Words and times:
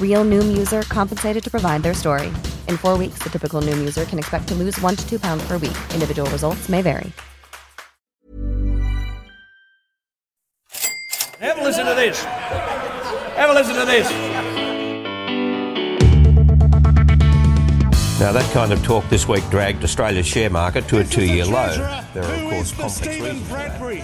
Real 0.00 0.24
Noom 0.24 0.56
user 0.56 0.82
compensated 0.82 1.44
to 1.44 1.50
provide 1.50 1.82
their 1.82 1.92
story. 1.92 2.28
In 2.68 2.78
four 2.78 2.96
weeks, 2.96 3.18
the 3.22 3.28
typical 3.28 3.60
Noom 3.60 3.78
user 3.78 4.06
can 4.06 4.18
expect 4.18 4.48
to 4.48 4.54
lose 4.54 4.80
one 4.80 4.96
to 4.96 5.06
two 5.06 5.18
pounds 5.18 5.46
per 5.46 5.58
week. 5.58 5.76
Individual 5.92 6.30
results 6.30 6.70
may 6.70 6.80
vary. 6.80 7.12
Have 11.38 11.58
a 11.58 11.62
listen 11.62 11.84
to 11.84 11.94
this. 11.94 12.24
Have 12.24 13.50
a 13.50 13.52
listen 13.52 13.74
to 13.74 13.84
this. 13.84 14.10
Now, 18.18 18.32
that 18.32 18.50
kind 18.54 18.72
of 18.72 18.82
talk 18.82 19.06
this 19.10 19.28
week 19.28 19.48
dragged 19.50 19.84
Australia's 19.84 20.26
share 20.26 20.48
market 20.48 20.88
to 20.88 21.00
a 21.00 21.04
two 21.04 21.26
year 21.26 21.44
low. 21.44 21.68
There 22.14 22.24
are, 22.24 22.34
of 22.34 22.50
course, 22.50 22.72
complex 22.72 23.06
reasons 23.06 23.42
for 23.46 23.54
that. 23.54 24.02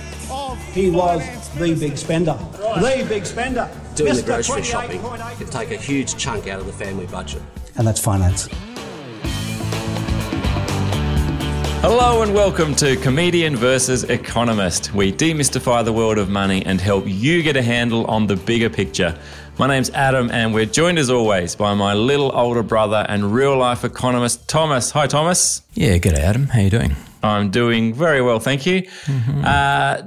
He 0.74 0.90
was 0.90 1.22
the 1.54 1.74
big 1.74 1.96
spender. 1.96 2.38
The 2.52 3.06
big 3.08 3.24
spender. 3.24 3.70
Doing 3.94 4.16
the 4.16 4.22
grocery 4.22 4.62
shopping 4.62 5.00
can 5.00 5.46
take 5.48 5.70
a 5.70 5.76
huge 5.76 6.16
chunk 6.16 6.46
out 6.46 6.60
of 6.60 6.66
the 6.66 6.72
family 6.72 7.06
budget. 7.06 7.42
And 7.76 7.86
that's 7.86 8.00
finance. 8.00 8.48
Hello 11.82 12.22
and 12.22 12.32
welcome 12.32 12.76
to 12.76 12.96
Comedian 12.96 13.56
versus 13.56 14.04
Economist. 14.04 14.94
We 14.94 15.12
demystify 15.12 15.84
the 15.84 15.92
world 15.92 16.16
of 16.16 16.30
money 16.30 16.64
and 16.64 16.80
help 16.80 17.04
you 17.06 17.42
get 17.42 17.56
a 17.56 17.62
handle 17.62 18.06
on 18.06 18.28
the 18.28 18.36
bigger 18.36 18.70
picture. 18.70 19.18
My 19.58 19.66
name's 19.66 19.90
Adam, 19.90 20.30
and 20.30 20.54
we're 20.54 20.64
joined 20.64 20.98
as 20.98 21.10
always 21.10 21.56
by 21.56 21.74
my 21.74 21.92
little 21.92 22.30
older 22.34 22.62
brother 22.62 23.04
and 23.08 23.34
real 23.34 23.58
life 23.58 23.84
economist, 23.84 24.48
Thomas. 24.48 24.92
Hi, 24.92 25.06
Thomas. 25.06 25.62
Yeah, 25.74 25.98
good 25.98 26.14
Adam. 26.14 26.46
How 26.46 26.60
you 26.60 26.70
doing? 26.70 26.94
I'm 27.22 27.50
doing 27.50 27.92
very 27.94 28.22
well, 28.22 28.38
thank 28.38 28.64
you. 28.64 28.84
Uh, 29.44 30.02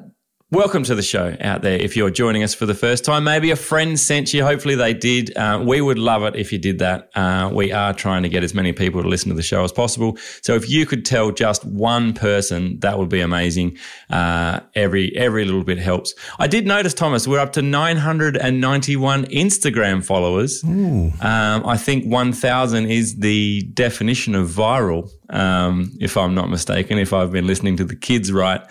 welcome 0.56 0.84
to 0.84 0.96
the 0.96 1.04
show 1.04 1.36
out 1.42 1.64
there. 1.64 1.78
If 1.78 1.98
you're 1.98 2.10
joining 2.10 2.42
us 2.42 2.54
for 2.54 2.66
the 2.66 2.74
first 2.74 3.04
time, 3.04 3.26
maybe 3.26 3.52
a 3.52 3.58
friend 3.58 4.00
sent 4.00 4.34
you. 4.34 4.46
Hopefully 4.46 4.76
they 4.76 4.94
did. 4.94 5.36
Uh, 5.36 5.62
we 5.62 5.82
would 5.82 6.00
love 6.00 6.24
it 6.24 6.38
if 6.38 6.54
you 6.54 6.58
did 6.58 6.80
that. 6.80 7.10
Uh, 7.14 7.52
we 7.54 7.74
are 7.74 7.94
trying 7.94 8.24
to 8.24 8.30
get 8.30 8.42
as 8.42 8.54
many 8.54 8.72
people 8.72 9.02
to 9.02 9.08
listen 9.10 9.28
to 9.28 9.36
the 9.36 9.44
show 9.44 9.66
as 9.66 9.74
possible. 9.74 10.18
So 10.42 10.56
if 10.56 10.70
you 10.70 10.86
could 10.86 11.06
tell 11.06 11.32
just 11.32 11.66
one 11.66 12.14
person, 12.14 12.80
that 12.80 12.98
would 12.98 13.10
be 13.10 13.20
amazing. 13.20 13.78
Uh, 14.10 14.62
every 14.76 15.14
every 15.18 15.44
little 15.44 15.66
bit 15.66 15.78
helps. 15.78 16.14
I 16.40 16.48
did 16.48 16.66
notice, 16.66 16.94
Thomas, 16.94 17.28
we're 17.28 17.40
up 17.40 17.52
to 17.54 17.62
991 17.62 19.26
Instagram 19.26 20.06
followers. 20.06 20.64
Um, 20.64 21.66
I 21.66 21.76
think 21.76 22.06
1,000 22.06 22.86
is 22.86 23.18
the 23.18 23.64
definition 23.74 24.36
of 24.36 24.48
viral, 24.48 25.10
um, 25.30 25.92
if 26.00 26.16
I'm 26.16 26.34
not 26.34 26.50
mistaken. 26.50 26.98
If 26.98 27.12
I've 27.12 27.34
been 27.34 27.46
listening 27.46 27.76
to 27.76 27.84
the 27.84 27.96
kids 27.96 28.32
right. 28.32 28.62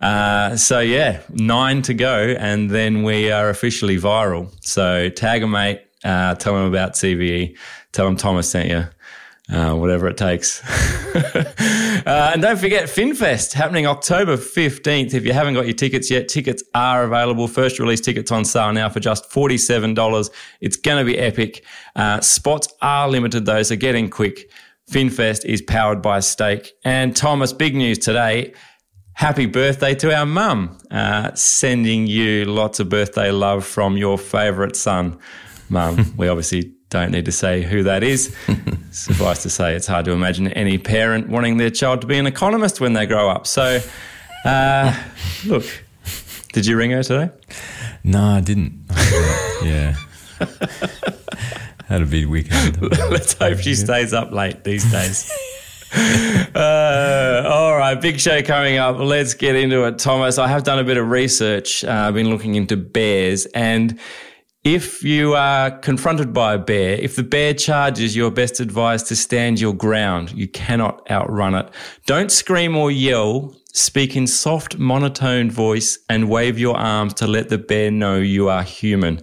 Uh, 0.00 0.56
so 0.56 0.80
yeah, 0.80 1.20
nine 1.30 1.82
to 1.82 1.94
go, 1.94 2.34
and 2.38 2.70
then 2.70 3.02
we 3.02 3.30
are 3.32 3.50
officially 3.50 3.96
viral. 3.96 4.52
So 4.64 5.08
tag 5.08 5.42
a 5.42 5.48
mate, 5.48 5.82
uh, 6.04 6.34
tell 6.36 6.54
them 6.54 6.66
about 6.66 6.92
CVE, 6.92 7.56
tell 7.92 8.06
them 8.06 8.16
Thomas 8.16 8.48
sent 8.48 8.68
you, 8.68 8.86
uh, 9.54 9.74
whatever 9.74 10.06
it 10.06 10.16
takes. 10.16 10.62
uh, 11.14 12.30
and 12.32 12.40
don't 12.40 12.58
forget 12.58 12.84
FinFest 12.84 13.54
happening 13.54 13.86
October 13.86 14.36
15th. 14.36 15.14
If 15.14 15.24
you 15.24 15.32
haven't 15.32 15.54
got 15.54 15.66
your 15.66 15.74
tickets 15.74 16.10
yet, 16.10 16.28
tickets 16.28 16.62
are 16.76 17.02
available. 17.02 17.48
First 17.48 17.80
release 17.80 18.00
tickets 18.00 18.30
on 18.30 18.44
sale 18.44 18.72
now 18.72 18.88
for 18.88 19.00
just 19.00 19.28
$47. 19.30 20.30
It's 20.60 20.76
going 20.76 21.04
to 21.04 21.04
be 21.04 21.18
epic. 21.18 21.64
Uh, 21.96 22.20
spots 22.20 22.68
are 22.82 23.08
limited 23.08 23.46
though, 23.46 23.64
so 23.64 23.74
get 23.74 23.96
in 23.96 24.10
quick. 24.10 24.48
FinFest 24.88 25.44
is 25.44 25.60
powered 25.60 26.00
by 26.00 26.20
Stake. 26.20 26.72
And 26.84 27.16
Thomas, 27.16 27.52
big 27.52 27.74
news 27.74 27.98
today 27.98 28.54
happy 29.18 29.46
birthday 29.46 29.96
to 29.96 30.14
our 30.14 30.24
mum. 30.24 30.78
Uh, 30.92 31.34
sending 31.34 32.06
you 32.06 32.44
lots 32.44 32.78
of 32.78 32.88
birthday 32.88 33.32
love 33.32 33.66
from 33.66 33.96
your 33.96 34.16
favourite 34.16 34.76
son, 34.76 35.18
mum. 35.68 36.14
we 36.16 36.28
obviously 36.28 36.72
don't 36.88 37.10
need 37.10 37.24
to 37.24 37.32
say 37.32 37.62
who 37.62 37.82
that 37.82 38.04
is. 38.04 38.34
Suffice 38.92 39.42
to 39.42 39.50
say, 39.50 39.74
it's 39.74 39.88
hard 39.88 40.04
to 40.04 40.12
imagine 40.12 40.46
any 40.52 40.78
parent 40.78 41.28
wanting 41.28 41.56
their 41.56 41.68
child 41.68 42.00
to 42.00 42.06
be 42.06 42.16
an 42.16 42.28
economist 42.28 42.80
when 42.80 42.92
they 42.92 43.06
grow 43.06 43.28
up. 43.28 43.48
So, 43.48 43.80
uh, 44.44 44.96
look, 45.46 45.64
did 46.52 46.64
you 46.64 46.76
ring 46.76 46.92
her 46.92 47.02
today? 47.02 47.30
No, 48.04 48.22
I 48.22 48.40
didn't. 48.40 48.86
yeah. 49.64 49.96
Had 51.88 52.02
a 52.02 52.06
big 52.06 52.26
weekend. 52.26 52.80
Let's 53.10 53.32
hope 53.32 53.58
she 53.58 53.74
stays 53.74 54.12
up 54.12 54.30
late 54.30 54.62
these 54.62 54.88
days. 54.92 55.28
Uh, 55.94 57.44
all 57.46 57.76
right, 57.76 58.00
big 58.00 58.20
show 58.20 58.42
coming 58.42 58.78
up. 58.78 58.98
Let's 58.98 59.34
get 59.34 59.56
into 59.56 59.84
it, 59.84 59.98
Thomas. 59.98 60.38
I 60.38 60.48
have 60.48 60.64
done 60.64 60.78
a 60.78 60.84
bit 60.84 60.96
of 60.96 61.08
research. 61.08 61.84
Uh, 61.84 61.90
I've 61.90 62.14
been 62.14 62.30
looking 62.30 62.54
into 62.54 62.76
bears, 62.76 63.46
and 63.46 63.98
if 64.64 65.02
you 65.02 65.34
are 65.34 65.70
confronted 65.70 66.32
by 66.32 66.54
a 66.54 66.58
bear, 66.58 66.94
if 66.94 67.16
the 67.16 67.22
bear 67.22 67.54
charges, 67.54 68.16
your 68.16 68.30
best 68.30 68.60
advice 68.60 69.02
to 69.04 69.16
stand 69.16 69.60
your 69.60 69.72
ground. 69.72 70.32
You 70.32 70.48
cannot 70.48 71.08
outrun 71.10 71.54
it. 71.54 71.70
Don't 72.06 72.30
scream 72.30 72.76
or 72.76 72.90
yell. 72.90 73.56
Speak 73.72 74.16
in 74.16 74.26
soft, 74.26 74.76
monotone 74.76 75.50
voice 75.50 75.98
and 76.08 76.28
wave 76.28 76.58
your 76.58 76.76
arms 76.76 77.14
to 77.14 77.26
let 77.26 77.48
the 77.48 77.58
bear 77.58 77.90
know 77.90 78.16
you 78.16 78.48
are 78.48 78.62
human. 78.62 79.20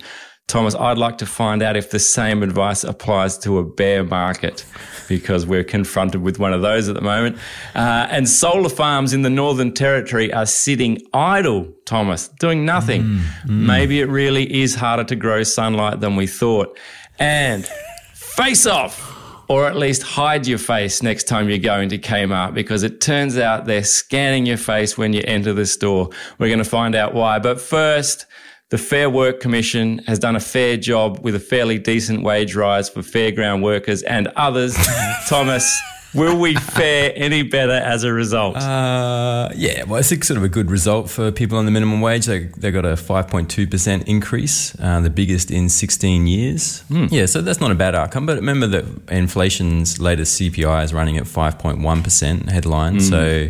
Thomas, 0.47 0.75
I'd 0.75 0.99
like 0.99 1.17
to 1.17 1.25
find 1.25 1.63
out 1.63 1.75
if 1.75 1.89
the 1.89 1.97
same 1.97 2.43
advice 2.43 2.83
applies 2.83 3.35
to 3.39 3.57
a 3.57 3.63
bear 3.63 4.03
market 4.03 4.63
because 5.07 5.43
we're 5.45 5.63
confronted 5.63 6.21
with 6.21 6.37
one 6.37 6.53
of 6.53 6.61
those 6.61 6.87
at 6.87 6.93
the 6.93 7.01
moment. 7.01 7.37
Uh, 7.73 8.07
and 8.11 8.29
solar 8.29 8.69
farms 8.69 9.11
in 9.11 9.23
the 9.23 9.29
Northern 9.29 9.73
Territory 9.73 10.31
are 10.31 10.45
sitting 10.45 11.01
idle, 11.13 11.73
Thomas, 11.85 12.27
doing 12.27 12.63
nothing. 12.63 13.21
Maybe 13.47 14.01
it 14.01 14.07
really 14.07 14.61
is 14.61 14.75
harder 14.75 15.03
to 15.05 15.15
grow 15.15 15.41
sunlight 15.41 15.99
than 15.99 16.15
we 16.15 16.27
thought. 16.27 16.77
And 17.17 17.65
face 18.13 18.67
off! 18.67 19.13
Or 19.47 19.67
at 19.67 19.75
least 19.75 20.01
hide 20.01 20.47
your 20.47 20.57
face 20.57 21.03
next 21.03 21.25
time 21.25 21.49
you 21.49 21.59
go 21.59 21.79
into 21.79 21.99
Kmart 21.99 22.55
because 22.55 22.81
it 22.81 22.99
turns 22.99 23.37
out 23.37 23.65
they're 23.65 23.83
scanning 23.83 24.47
your 24.47 24.57
face 24.57 24.97
when 24.97 25.13
you 25.13 25.21
enter 25.25 25.53
the 25.53 25.67
store. 25.67 26.09
We're 26.39 26.47
going 26.47 26.57
to 26.57 26.65
find 26.65 26.95
out 26.95 27.13
why. 27.13 27.37
But 27.37 27.61
first, 27.61 28.25
the 28.69 28.77
Fair 28.77 29.09
Work 29.09 29.39
Commission 29.41 29.99
has 30.07 30.17
done 30.17 30.35
a 30.35 30.39
fair 30.39 30.75
job 30.75 31.19
with 31.19 31.35
a 31.35 31.39
fairly 31.39 31.77
decent 31.77 32.23
wage 32.23 32.55
rise 32.55 32.89
for 32.89 33.01
fairground 33.01 33.61
workers 33.61 34.01
and 34.03 34.27
others. 34.35 34.75
Thomas, 35.27 35.81
will 36.15 36.39
we 36.39 36.55
fare 36.55 37.13
any 37.15 37.43
better 37.43 37.73
as 37.73 38.03
a 38.03 38.11
result? 38.11 38.55
Uh, 38.55 39.49
yeah, 39.55 39.83
well, 39.83 39.99
it's 39.99 40.09
sort 40.09 40.31
of 40.31 40.43
a 40.43 40.49
good 40.49 40.71
result 40.71 41.11
for 41.11 41.31
people 41.31 41.59
on 41.59 41.65
the 41.65 41.71
minimum 41.71 42.01
wage. 42.01 42.25
They, 42.25 42.45
they 42.57 42.71
got 42.71 42.85
a 42.85 42.93
5.2% 42.93 44.07
increase, 44.07 44.75
uh, 44.79 44.99
the 44.99 45.11
biggest 45.11 45.51
in 45.51 45.69
16 45.69 46.25
years. 46.25 46.83
Yeah, 46.89 47.27
so 47.27 47.41
that's 47.41 47.61
not 47.61 47.69
a 47.69 47.75
bad 47.75 47.93
outcome. 47.93 48.25
But 48.25 48.37
remember 48.37 48.65
that 48.65 48.85
inflation's 49.09 49.99
latest 49.99 50.41
CPI 50.41 50.83
is 50.83 50.91
running 50.91 51.17
at 51.17 51.25
5.1% 51.25 52.49
headline. 52.49 52.99
So 52.99 53.49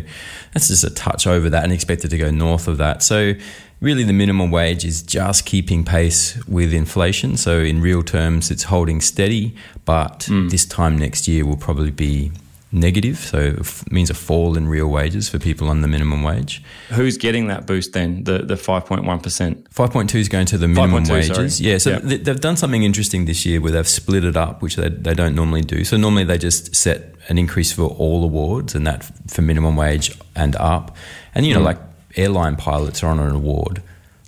that's 0.52 0.68
just 0.68 0.84
a 0.84 0.90
touch 0.90 1.26
over 1.26 1.48
that 1.50 1.64
and 1.64 1.72
expected 1.72 2.10
to 2.10 2.18
go 2.18 2.30
north 2.30 2.68
of 2.68 2.76
that. 2.78 3.02
So 3.02 3.34
really 3.80 4.04
the 4.04 4.12
minimum 4.12 4.50
wage 4.50 4.84
is 4.84 5.02
just 5.02 5.44
keeping 5.44 5.84
pace 5.84 6.42
with 6.46 6.72
inflation. 6.72 7.36
So 7.36 7.60
in 7.60 7.80
real 7.80 8.02
terms, 8.02 8.50
it's 8.50 8.64
holding 8.64 9.00
steady, 9.00 9.54
but 9.84 10.24
hmm. 10.24 10.48
this 10.48 10.64
time 10.64 10.96
next 10.98 11.28
year 11.28 11.44
will 11.44 11.56
probably 11.56 11.90
be 11.90 12.32
negative. 12.72 13.18
So 13.18 13.38
it 13.38 13.92
means 13.92 14.10
a 14.10 14.14
fall 14.14 14.56
in 14.56 14.68
real 14.68 14.88
wages 14.88 15.28
for 15.28 15.38
people 15.38 15.68
on 15.68 15.82
the 15.82 15.88
minimum 15.88 16.22
wage. 16.22 16.62
Who's 16.90 17.16
getting 17.16 17.46
that 17.48 17.66
boost 17.66 17.92
then? 17.92 18.24
The 18.24 18.38
the 18.38 18.56
five 18.56 18.86
point 18.86 19.04
one 19.04 19.20
percent. 19.20 19.70
5.2 19.70 20.14
is 20.16 20.28
going 20.28 20.46
to 20.46 20.58
the 20.58 20.68
minimum 20.68 21.04
5.2, 21.04 21.10
wages. 21.10 21.56
sorry. 21.56 21.70
Yeah, 21.70 21.78
so 21.78 21.98
they've 21.98 22.40
done 22.40 22.56
something 22.56 22.82
interesting 22.82 23.26
this 23.26 23.44
year 23.44 23.60
where 23.60 23.72
they've 23.72 23.88
split 23.88 24.24
it 24.24 24.36
up, 24.36 24.62
which 24.62 24.76
they, 24.76 24.88
they 24.88 25.14
don't 25.14 25.34
normally 25.34 25.62
do. 25.62 25.84
So 25.84 25.96
normally 25.96 26.24
they 26.24 26.38
just 26.38 26.74
set 26.74 27.14
an 27.28 27.38
increase 27.38 27.72
for 27.72 27.84
all 27.84 28.24
awards 28.24 28.74
and 28.74 28.86
that 28.86 29.04
for 29.28 29.42
minimum 29.42 29.76
wage 29.76 30.16
and 30.34 30.56
up. 30.56 30.96
And, 31.34 31.44
you 31.44 31.52
know, 31.52 31.60
hmm. 31.60 31.66
like 31.66 31.85
airline 32.16 32.56
pilots 32.56 33.02
are 33.02 33.08
on 33.08 33.18
an 33.20 33.34
award 33.34 33.82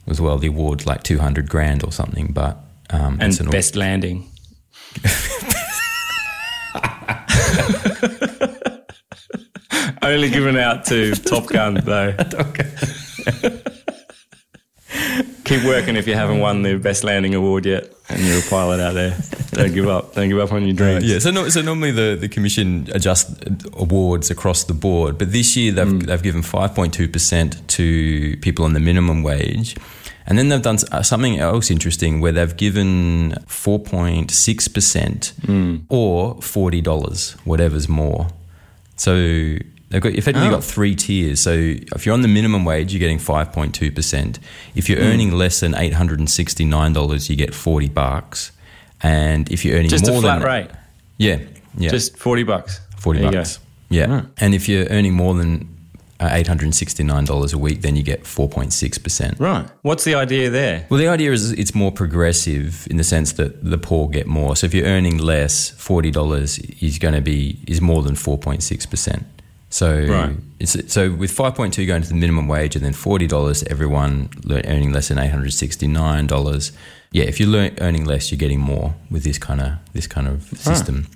as 0.06 0.20
well. 0.20 0.38
The 0.38 0.48
award's 0.48 0.86
like 0.86 1.02
200 1.02 1.48
grand 1.48 1.84
or 1.84 1.92
something, 1.92 2.32
but. 2.32 2.58
Um, 2.90 3.18
And 3.20 3.30
it's 3.32 3.40
an 3.40 3.50
best 3.50 3.76
landing. 3.76 4.30
Only 10.02 10.30
given 10.30 10.56
out 10.56 10.84
to 10.86 11.14
Top 11.14 11.46
Gun 11.48 11.74
though. 11.84 12.14
Keep 15.48 15.64
working 15.64 15.96
if 15.96 16.06
you 16.06 16.14
haven't 16.14 16.40
won 16.40 16.60
the 16.60 16.76
best 16.76 17.04
landing 17.04 17.34
award 17.34 17.64
yet, 17.64 17.90
and 18.10 18.20
you're 18.20 18.38
a 18.38 18.42
pilot 18.50 18.80
out 18.80 18.92
there. 18.92 19.16
Don't 19.52 19.72
give 19.72 19.88
up. 19.88 20.12
Don't 20.14 20.28
give 20.28 20.38
up 20.38 20.52
on 20.52 20.64
your 20.64 20.74
dreams. 20.74 21.04
Yeah, 21.04 21.20
so, 21.20 21.30
no, 21.30 21.48
so 21.48 21.62
normally 21.62 21.90
the, 21.90 22.18
the 22.20 22.28
commission 22.28 22.86
adjusts 22.92 23.34
awards 23.72 24.30
across 24.30 24.64
the 24.64 24.74
board, 24.74 25.16
but 25.16 25.32
this 25.32 25.56
year 25.56 25.72
they've, 25.72 25.86
mm. 25.86 26.04
they've 26.04 26.22
given 26.22 26.42
5.2% 26.42 27.66
to 27.66 28.36
people 28.42 28.66
on 28.66 28.74
the 28.74 28.80
minimum 28.80 29.22
wage. 29.22 29.74
And 30.26 30.36
then 30.36 30.50
they've 30.50 30.60
done 30.60 30.76
uh, 30.92 31.02
something 31.02 31.38
else 31.38 31.70
interesting 31.70 32.20
where 32.20 32.32
they've 32.32 32.54
given 32.54 33.32
4.6% 33.46 34.28
mm. 34.28 35.84
or 35.88 36.34
$40, 36.36 37.32
whatever's 37.46 37.88
more. 37.88 38.28
So 38.96 39.56
they've 39.90 40.02
got 40.02 40.12
effectively 40.12 40.48
Oh. 40.48 40.52
got 40.52 40.64
three 40.64 40.94
tiers. 40.94 41.40
So 41.40 41.52
if 41.52 42.04
you're 42.06 42.12
on 42.14 42.22
the 42.22 42.28
minimum 42.28 42.64
wage, 42.64 42.92
you're 42.92 43.00
getting 43.00 43.18
5.2%. 43.18 44.38
If 44.74 44.88
you're 44.88 44.98
earning 45.00 45.32
less 45.32 45.60
than 45.60 45.74
$869, 45.74 47.28
you 47.30 47.36
get 47.36 47.54
40 47.54 47.88
bucks. 47.88 48.52
And 49.02 49.50
if 49.50 49.64
you're 49.64 49.76
earning 49.76 49.90
Just 49.90 50.06
more 50.08 50.18
a 50.18 50.20
flat 50.20 50.38
than 50.40 50.48
rate. 50.48 50.70
yeah, 51.18 51.38
yeah, 51.76 51.90
Just 51.90 52.18
forty 52.18 52.42
bucks. 52.42 52.80
40 52.98 53.20
There 53.20 53.30
bucks. 53.30 53.60
Yeah. 53.90 54.06
Right. 54.12 54.24
And 54.38 54.54
if 54.54 54.68
you're 54.68 54.86
earning 54.90 55.14
more 55.14 55.34
than 55.34 55.68
uh, 56.20 56.28
$869 56.30 57.52
a 57.54 57.58
week, 57.58 57.82
then 57.82 57.94
you 57.94 58.02
get 58.02 58.24
4.6%. 58.24 59.38
Right. 59.38 59.66
What's 59.82 60.02
the 60.02 60.16
idea 60.16 60.50
there? 60.50 60.84
Well, 60.90 60.98
the 60.98 61.06
idea 61.06 61.30
is 61.30 61.52
it's 61.52 61.76
more 61.76 61.92
progressive 61.92 62.88
in 62.90 62.96
the 62.96 63.04
sense 63.04 63.32
that 63.34 63.62
the 63.64 63.78
poor 63.78 64.08
get 64.08 64.26
more. 64.26 64.56
So 64.56 64.66
if 64.66 64.74
you're 64.74 64.86
earning 64.86 65.18
less, 65.18 65.70
$40 65.70 66.82
is 66.82 66.98
going 66.98 67.14
to 67.14 67.20
be 67.20 67.60
is 67.68 67.80
more 67.80 68.02
than 68.02 68.16
4.6%. 68.16 69.22
So 69.70 70.00
Right. 70.06 70.36
it's 70.58 70.76
so 70.92 71.12
with 71.12 71.30
5.2 71.30 71.86
going 71.86 72.02
to 72.02 72.08
the 72.08 72.14
minimum 72.14 72.48
wage 72.48 72.74
and 72.74 72.84
then 72.84 72.94
$40 72.94 73.64
everyone 73.70 74.30
earning 74.50 74.92
less 74.92 75.08
than 75.08 75.18
$869. 75.18 76.72
Yeah, 77.12 77.24
if 77.24 77.40
you're 77.40 77.70
earning 77.80 78.04
less, 78.04 78.30
you're 78.30 78.38
getting 78.38 78.60
more 78.60 78.94
with 79.10 79.24
this 79.24 79.38
kind 79.38 79.60
of 79.60 79.72
this 79.92 80.06
kind 80.06 80.26
of 80.28 80.42
system. 80.58 81.06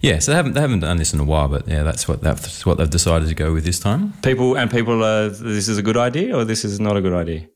Yeah, 0.00 0.18
so 0.18 0.32
they 0.32 0.36
haven't 0.36 0.54
they 0.54 0.60
haven't 0.60 0.80
done 0.80 0.96
this 0.96 1.12
in 1.12 1.20
a 1.20 1.24
while, 1.24 1.46
but 1.48 1.68
yeah, 1.68 1.82
that's 1.82 2.08
what 2.08 2.20
that's 2.22 2.64
what 2.66 2.78
they've 2.78 2.88
decided 2.90 3.28
to 3.28 3.34
go 3.34 3.52
with 3.52 3.64
this 3.64 3.78
time. 3.78 4.14
People 4.22 4.56
and 4.56 4.70
people. 4.70 5.02
Uh, 5.04 5.28
this 5.28 5.68
is 5.68 5.78
a 5.78 5.82
good 5.82 5.96
idea, 5.96 6.34
or 6.36 6.44
this 6.44 6.64
is 6.64 6.80
not 6.80 6.96
a 6.96 7.00
good 7.00 7.12
idea. 7.12 7.46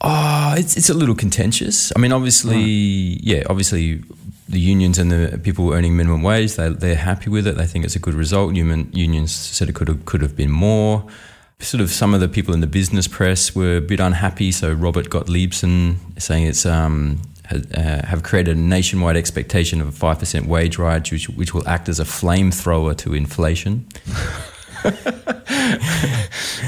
Oh, 0.00 0.54
it's 0.56 0.76
it's 0.76 0.88
a 0.90 0.94
little 0.94 1.14
contentious. 1.14 1.92
I 1.96 1.98
mean, 1.98 2.12
obviously, 2.12 2.60
yeah, 3.22 3.42
obviously, 3.50 4.02
the 4.48 4.60
unions 4.60 4.98
and 4.98 5.10
the 5.10 5.38
people 5.38 5.72
earning 5.72 5.96
minimum 5.96 6.22
wage 6.22 6.54
they 6.54 6.68
they're 6.70 6.94
happy 6.96 7.30
with 7.30 7.46
it. 7.46 7.56
They 7.56 7.66
think 7.66 7.84
it's 7.84 7.96
a 7.96 7.98
good 8.00 8.14
result. 8.14 8.54
Union 8.54 8.90
unions 8.92 9.32
said 9.34 9.68
it 9.68 9.74
could 9.74 9.88
have 9.88 10.04
could 10.04 10.22
have 10.22 10.36
been 10.36 10.50
more. 10.50 11.04
Sort 11.58 11.80
of 11.80 11.90
some 11.90 12.12
of 12.14 12.20
the 12.20 12.28
people 12.28 12.52
in 12.52 12.60
the 12.60 12.66
business 12.66 13.08
press 13.08 13.54
were 13.54 13.78
a 13.78 13.80
bit 13.80 13.98
unhappy. 13.98 14.52
So 14.52 14.72
Robert 14.72 15.08
Gottliebsen 15.08 15.96
saying 16.20 16.46
it's 16.46 16.66
um, 16.66 17.18
uh, 17.50 18.06
have 18.06 18.22
created 18.22 18.56
a 18.56 18.60
nationwide 18.60 19.16
expectation 19.16 19.80
of 19.80 19.88
a 19.88 19.92
five 19.92 20.18
percent 20.18 20.46
wage 20.46 20.78
rise, 20.78 21.10
which 21.10 21.28
which 21.30 21.54
will 21.54 21.66
act 21.66 21.88
as 21.88 21.98
a 21.98 22.04
flamethrower 22.04 22.96
to 22.98 23.14
inflation. 23.14 23.86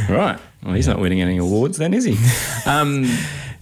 Right. 0.09 0.39
Well, 0.65 0.75
he's 0.75 0.89
not 0.89 0.99
winning 0.99 1.21
any 1.21 1.37
awards, 1.37 1.79
then, 1.79 1.95
is 1.95 2.05
he? 2.05 2.17
Um, 2.67 3.05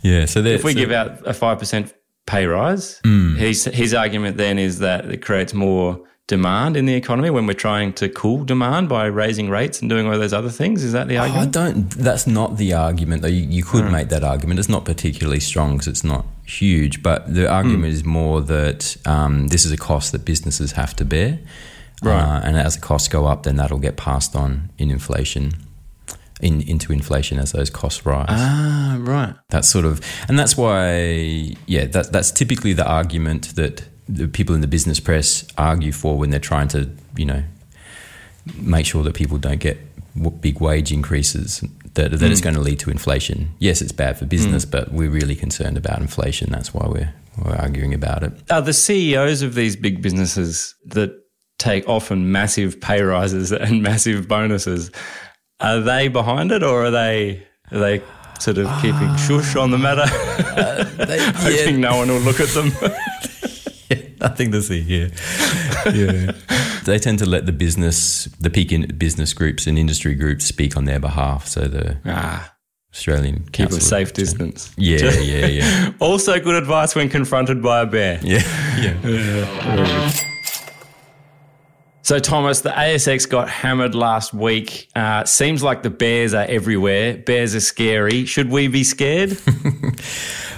Yeah, 0.02 0.26
so 0.26 0.40
if 0.40 0.62
we 0.62 0.74
give 0.74 0.92
out 0.92 1.26
a 1.26 1.34
five 1.34 1.58
percent 1.58 1.92
pay 2.26 2.46
rise, 2.46 3.00
his 3.04 3.64
his 3.66 3.94
argument 3.94 4.36
then 4.36 4.58
is 4.58 4.78
that 4.80 5.06
it 5.06 5.22
creates 5.22 5.54
more 5.54 6.00
demand 6.28 6.76
in 6.76 6.86
the 6.86 6.94
economy 6.94 7.30
when 7.30 7.46
we're 7.46 7.52
trying 7.68 7.92
to 7.92 8.08
cool 8.08 8.44
demand 8.44 8.88
by 8.88 9.04
raising 9.06 9.48
rates 9.48 9.80
and 9.80 9.88
doing 9.88 10.08
all 10.08 10.18
those 10.18 10.32
other 10.32 10.48
things. 10.50 10.82
Is 10.82 10.92
that 10.92 11.06
the 11.06 11.16
Oh, 11.18 11.22
I 11.22 11.26
argument? 11.28 11.52
don't. 11.52 11.90
That's 11.90 12.26
not 12.26 12.56
the 12.56 12.72
argument. 12.72 13.22
Though 13.22 13.28
you, 13.28 13.46
you 13.48 13.62
could 13.62 13.84
Hmm. 13.84 13.92
make 13.92 14.08
that 14.08 14.24
argument. 14.24 14.58
It's 14.58 14.68
not 14.68 14.84
particularly 14.84 15.38
strong 15.38 15.74
because 15.74 15.86
it's 15.86 16.02
not 16.04 16.26
huge. 16.44 17.00
But 17.00 17.32
the 17.32 17.48
argument 17.48 17.84
Hmm. 17.92 17.96
is 17.98 18.04
more 18.04 18.40
that 18.42 18.96
um, 19.06 19.48
this 19.48 19.64
is 19.64 19.70
a 19.70 19.76
cost 19.76 20.10
that 20.12 20.24
businesses 20.24 20.72
have 20.72 20.96
to 20.96 21.04
bear, 21.04 21.38
Right. 22.02 22.20
Uh, 22.20 22.40
and 22.44 22.58
as 22.58 22.74
the 22.74 22.80
costs 22.82 23.08
go 23.08 23.26
up, 23.26 23.44
then 23.44 23.56
that'll 23.56 23.78
get 23.78 23.96
passed 23.96 24.34
on 24.36 24.70
in 24.78 24.90
inflation, 24.90 25.52
in 26.40 26.60
into 26.62 26.92
inflation 26.92 27.38
as 27.38 27.52
those 27.52 27.70
costs 27.70 28.04
rise. 28.04 28.26
Ah, 28.28 28.96
right. 29.00 29.34
That's 29.50 29.68
sort 29.68 29.84
of, 29.84 30.00
and 30.28 30.38
that's 30.38 30.56
why, 30.56 31.54
yeah, 31.66 31.86
that, 31.86 32.12
that's 32.12 32.30
typically 32.30 32.72
the 32.72 32.86
argument 32.86 33.54
that 33.56 33.84
the 34.08 34.28
people 34.28 34.54
in 34.54 34.60
the 34.60 34.68
business 34.68 35.00
press 35.00 35.46
argue 35.56 35.92
for 35.92 36.16
when 36.16 36.30
they're 36.30 36.38
trying 36.38 36.68
to, 36.68 36.90
you 37.16 37.24
know, 37.24 37.42
make 38.56 38.86
sure 38.86 39.02
that 39.02 39.14
people 39.14 39.38
don't 39.38 39.60
get 39.60 39.78
big 40.40 40.60
wage 40.60 40.92
increases. 40.92 41.64
That, 41.94 42.10
that 42.10 42.30
it's 42.30 42.42
going 42.42 42.54
to 42.56 42.60
lead 42.60 42.78
to 42.80 42.90
inflation. 42.90 43.54
Yes, 43.58 43.80
it's 43.80 43.90
bad 43.90 44.18
for 44.18 44.26
business, 44.26 44.66
but 44.66 44.92
we're 44.92 45.08
really 45.08 45.34
concerned 45.34 45.78
about 45.78 45.98
inflation. 45.98 46.52
That's 46.52 46.74
why 46.74 46.86
we're 46.86 47.14
we're 47.42 47.56
arguing 47.56 47.94
about 47.94 48.22
it. 48.22 48.32
Are 48.50 48.62
the 48.62 48.72
CEOs 48.72 49.42
of 49.42 49.54
these 49.54 49.76
big 49.76 50.02
businesses 50.02 50.74
that 50.86 51.18
take 51.58 51.88
often 51.88 52.32
massive 52.32 52.80
pay 52.80 53.02
rises 53.02 53.52
and 53.52 53.82
massive 53.82 54.28
bonuses, 54.28 54.90
are 55.60 55.80
they 55.80 56.08
behind 56.08 56.52
it 56.52 56.62
or 56.62 56.86
are 56.86 56.90
they 56.90 57.42
are 57.70 57.78
they 57.78 58.02
sort 58.38 58.58
of 58.58 58.70
keeping 58.82 59.14
shush 59.16 59.56
on 59.56 59.70
the 59.70 59.78
matter, 59.78 60.06
They 61.06 61.18
hoping 61.34 61.80
no 61.80 61.96
one 61.96 62.08
will 62.08 62.20
look 62.20 62.40
at 62.40 62.48
them? 62.48 62.72
Nothing 64.20 64.52
to 64.52 64.62
see 64.62 64.82
here. 64.82 65.10
Yeah. 65.86 66.32
they 66.84 66.98
tend 66.98 67.18
to 67.20 67.26
let 67.26 67.46
the 67.46 67.52
business, 67.52 68.24
the 68.40 68.50
peak 68.50 68.72
in 68.72 68.86
business 68.98 69.32
groups 69.32 69.66
and 69.66 69.78
industry 69.78 70.14
groups 70.14 70.44
speak 70.44 70.76
on 70.76 70.84
their 70.84 70.98
behalf. 70.98 71.46
So 71.46 71.62
the 71.62 71.98
ah, 72.04 72.54
Australian 72.92 73.48
keep 73.52 73.70
a 73.70 73.80
safe 73.80 74.12
distance. 74.12 74.72
Yeah, 74.76 75.12
yeah, 75.20 75.46
yeah. 75.46 75.92
Also, 76.00 76.38
good 76.40 76.56
advice 76.56 76.94
when 76.94 77.08
confronted 77.08 77.62
by 77.62 77.82
a 77.82 77.86
bear. 77.86 78.20
Yeah, 78.22 78.42
yeah. 79.04 80.10
So, 82.06 82.20
Thomas, 82.20 82.60
the 82.60 82.70
ASX 82.70 83.28
got 83.28 83.48
hammered 83.48 83.96
last 83.96 84.32
week. 84.32 84.88
Uh, 84.94 85.24
seems 85.24 85.60
like 85.60 85.82
the 85.82 85.90
bears 85.90 86.34
are 86.34 86.44
everywhere. 86.44 87.16
Bears 87.16 87.52
are 87.56 87.60
scary. 87.60 88.26
Should 88.26 88.48
we 88.48 88.68
be 88.68 88.84
scared? 88.84 89.36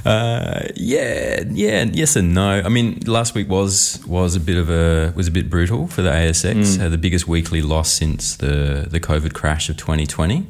Uh, 0.04 0.68
yeah, 0.76 1.42
yeah, 1.50 1.84
yes 1.92 2.14
and 2.14 2.32
no. 2.32 2.62
I 2.64 2.68
mean, 2.68 3.00
last 3.04 3.34
week 3.34 3.48
was 3.48 4.00
was 4.06 4.36
a 4.36 4.40
bit 4.40 4.56
of 4.56 4.70
a 4.70 5.12
was 5.16 5.26
a 5.26 5.30
bit 5.30 5.50
brutal 5.50 5.88
for 5.88 6.02
the 6.02 6.08
ASX. 6.08 6.78
Had 6.78 6.92
the 6.92 6.96
biggest 6.96 7.26
weekly 7.26 7.60
loss 7.60 7.90
since 7.90 8.36
the 8.36 8.86
the 8.88 9.00
COVID 9.00 9.34
crash 9.34 9.68
of 9.68 9.76
2020. 9.76 10.46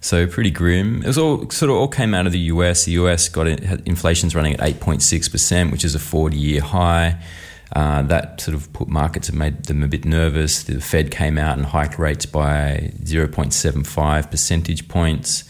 So 0.00 0.26
pretty 0.26 0.50
grim. 0.50 1.02
It 1.02 1.06
was 1.06 1.18
all 1.18 1.48
sort 1.50 1.70
of 1.70 1.76
all 1.76 1.86
came 1.86 2.14
out 2.14 2.26
of 2.26 2.32
the 2.32 2.40
US. 2.54 2.86
The 2.86 2.92
US 2.92 3.28
got 3.28 3.46
inflation's 3.46 4.34
running 4.34 4.54
at 4.54 4.60
8.6 4.60 5.30
percent, 5.30 5.70
which 5.70 5.84
is 5.84 5.94
a 5.94 6.00
40 6.00 6.36
year 6.36 6.62
high. 6.62 7.22
Uh, 7.72 8.02
that 8.02 8.40
sort 8.40 8.54
of 8.54 8.72
put 8.72 8.88
markets 8.88 9.28
and 9.28 9.38
made 9.38 9.64
them 9.64 9.82
a 9.82 9.88
bit 9.88 10.04
nervous. 10.04 10.62
The 10.62 10.80
Fed 10.80 11.10
came 11.10 11.36
out 11.36 11.58
and 11.58 11.66
hiked 11.66 11.98
rates 11.98 12.24
by 12.24 12.92
0.75 13.02 14.30
percentage 14.30 14.88
points, 14.88 15.44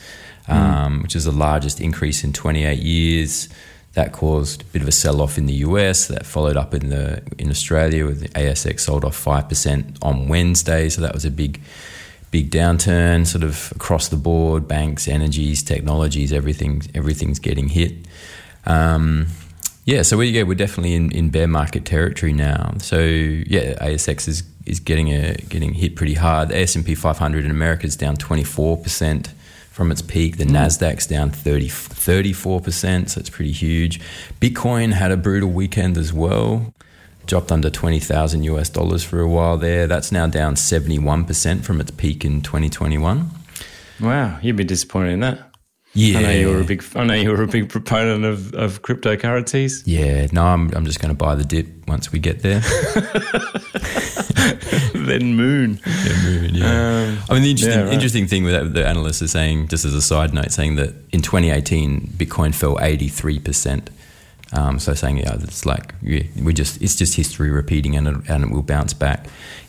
um, 0.49 1.03
which 1.03 1.15
is 1.15 1.25
the 1.25 1.33
largest 1.33 1.81
increase 1.81 2.25
in 2.25 2.33
28 2.33 2.79
years. 2.79 3.49
That 3.95 4.13
caused 4.13 4.63
a 4.63 4.65
bit 4.67 4.83
of 4.83 4.89
a 4.89 4.93
sell 4.93 5.21
off 5.21 5.39
in 5.39 5.47
the 5.47 5.55
US. 5.55 6.07
That 6.09 6.27
followed 6.27 6.57
up 6.57 6.75
in 6.75 6.91
the 6.91 7.23
in 7.39 7.51
Australia 7.51 8.07
with 8.07 8.21
the 8.21 8.29
ASX 8.29 8.81
sold 8.81 9.05
off 9.05 9.17
five 9.17 9.49
percent 9.49 9.99
on 10.03 10.29
Wednesday. 10.29 10.89
So 10.89 11.01
that 11.01 11.15
was 11.15 11.25
a 11.25 11.31
big 11.31 11.61
big 12.31 12.51
downturn, 12.51 13.27
sort 13.27 13.43
of 13.43 13.73
across 13.75 14.09
the 14.09 14.17
board. 14.17 14.69
Banks, 14.69 15.09
energies, 15.09 15.63
technologies, 15.63 16.33
everything 16.33 16.83
everything's 16.95 17.39
getting 17.39 17.69
hit. 17.69 17.93
Um, 18.67 19.29
yeah, 19.89 20.03
so 20.03 20.19
we 20.19 20.27
yeah 20.27 20.43
we're 20.43 20.55
definitely 20.55 20.93
in, 20.93 21.11
in 21.13 21.31
bear 21.31 21.49
market 21.49 21.87
territory 21.87 22.35
now. 22.35 22.75
So 22.77 22.99
yeah, 22.99 23.73
ASX 23.83 24.29
is 24.29 24.43
is 24.67 24.81
getting 24.81 25.09
a 25.09 25.35
getting 25.49 25.73
hit 25.73 25.97
pretty 25.97 26.13
hard. 26.13 26.51
The 26.51 26.59
S 26.59 26.77
and 26.77 26.85
P 26.85 26.95
500 26.95 27.47
in 27.47 27.51
America 27.51 27.87
is 27.87 27.97
down 27.97 28.17
24 28.17 28.77
percent 28.77 29.29
from 29.71 29.91
its 29.91 30.03
peak. 30.03 30.37
The 30.37 30.45
hmm. 30.45 30.55
Nasdaq's 30.55 31.07
down 31.07 31.31
34 31.31 32.61
percent, 32.61 33.11
so 33.13 33.21
it's 33.21 33.31
pretty 33.31 33.53
huge. 33.53 33.99
Bitcoin 34.43 34.93
had 34.93 35.11
a 35.11 35.17
brutal 35.17 35.49
weekend 35.49 35.97
as 35.97 36.13
well. 36.13 36.75
Dropped 37.25 37.51
under 37.51 37.71
20,000 37.71 38.43
US 38.43 38.69
dollars 38.69 39.05
for 39.05 39.21
a 39.21 39.29
while 39.29 39.57
there. 39.57 39.87
That's 39.87 40.13
now 40.13 40.27
down 40.27 40.57
71 40.57 41.25
percent 41.25 41.65
from 41.65 41.81
its 41.81 41.93
peak 41.93 42.27
in 42.27 42.43
2021. 42.43 43.31
wow, 44.01 44.39
you'd 44.43 44.57
be 44.57 44.65
disappointed 44.65 45.13
in 45.13 45.21
that. 45.21 45.48
Yeah, 45.99 46.19
I 46.19 46.23
know 46.23 46.31
you 46.31 46.49
were 46.51 46.61
a 46.61 46.65
big. 46.65 46.85
I 46.95 47.05
know 47.05 47.15
you 47.15 47.31
were 47.31 47.43
a 47.43 47.49
big 47.49 47.69
proponent 47.69 48.25
of, 48.25 48.55
of 48.55 48.83
cryptocurrencies. 48.83 49.83
Yeah, 49.85 50.29
no, 50.31 50.45
I'm 50.45 50.73
I'm 50.75 50.85
just 50.85 51.01
going 51.01 51.09
to 51.09 51.17
buy 51.17 51.35
the 51.35 51.45
dip 51.45 51.67
once 51.89 52.13
we 52.13 52.21
get 52.21 52.43
there. 52.43 52.61
then 54.95 55.35
Moon. 55.35 55.81
Then 55.85 56.25
moon, 56.25 56.55
yeah. 56.55 57.21
I 57.29 57.35
mean, 57.35 57.43
the 57.43 57.51
interesting, 57.51 57.81
yeah, 57.81 57.85
right. 57.85 57.93
interesting 57.93 58.29
thing 58.29 58.45
with 58.45 58.53
that, 58.53 58.75
the 58.75 58.87
analysts 58.87 59.23
are 59.23 59.29
saying, 59.29 59.69
just 59.69 59.85
as 59.85 59.93
a 59.93 60.01
side 60.01 60.33
note, 60.33 60.53
saying 60.53 60.77
that 60.77 60.95
in 61.13 61.21
2018, 61.21 62.13
Bitcoin 62.17 62.55
fell 62.55 62.77
83%. 62.77 63.89
Um, 64.53 64.79
so 64.79 64.95
saying, 64.95 65.19
yeah, 65.19 65.35
it's 65.35 65.67
like, 65.67 65.97
yeah, 66.01 66.23
we 66.41 66.55
just, 66.55 66.81
it's 66.81 66.95
just 66.95 67.17
history 67.17 67.51
repeating 67.51 67.97
and 67.97 68.07
it, 68.07 68.17
and 68.29 68.45
it 68.45 68.51
will 68.51 68.63
bounce 68.63 68.95
back. 68.95 69.27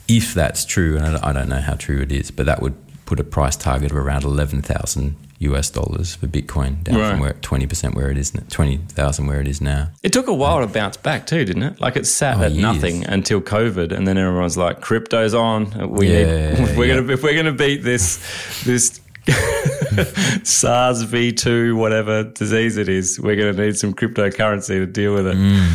If 0.07 0.35
that's 0.35 0.63
true, 0.63 0.97
and 0.97 1.17
I 1.17 1.33
don't 1.33 1.49
know 1.49 1.61
how 1.61 1.73
true 1.73 2.01
it 2.01 2.11
is, 2.11 2.29
but 2.29 2.45
that 2.45 2.61
would 2.61 2.75
put 3.05 3.19
a 3.19 3.23
price 3.23 3.55
target 3.55 3.91
of 3.91 3.97
around 3.97 4.23
eleven 4.23 4.61
thousand 4.61 5.15
US 5.39 5.69
dollars 5.69 6.15
for 6.15 6.27
Bitcoin, 6.27 6.83
down 6.83 6.97
Right. 6.99 7.11
from 7.11 7.19
where 7.21 7.33
twenty 7.41 7.65
percent 7.65 7.95
where 7.95 8.11
it 8.11 8.17
is 8.17 8.31
twenty 8.49 8.77
thousand 8.89 9.27
where 9.27 9.39
it 9.39 9.47
is 9.47 9.61
now. 9.61 9.89
It 10.03 10.11
took 10.13 10.27
a 10.27 10.33
while 10.33 10.59
to 10.59 10.67
bounce 10.67 10.97
back 10.97 11.25
too, 11.27 11.45
didn't 11.45 11.63
it? 11.63 11.79
Like 11.81 11.95
it 11.95 12.05
sat 12.07 12.37
Oh, 12.37 12.43
at 12.43 12.51
years. 12.51 12.61
nothing 12.61 13.05
until 13.05 13.39
COVID, 13.41 13.91
and 13.91 14.07
then 14.07 14.17
everyone's 14.17 14.57
like, 14.57 14.81
"Crypto's 14.81 15.33
on. 15.33 15.89
We 15.91 16.11
Yeah, 16.11 16.53
need. 16.65 16.77
We're 16.77 16.85
yeah. 16.87 16.95
gonna 16.97 17.13
if 17.13 17.23
we're 17.23 17.35
gonna 17.35 17.53
beat 17.53 17.83
this 17.83 18.19
this 18.65 18.99
SARS 20.43 21.03
V 21.03 21.31
two 21.31 21.75
whatever 21.75 22.23
disease 22.23 22.77
it 22.77 22.89
is, 22.89 23.19
we're 23.19 23.35
gonna 23.35 23.53
need 23.65 23.77
some 23.77 23.93
cryptocurrency 23.93 24.79
to 24.79 24.85
deal 24.85 25.13
with 25.13 25.27
it." 25.27 25.37
Mm. 25.37 25.69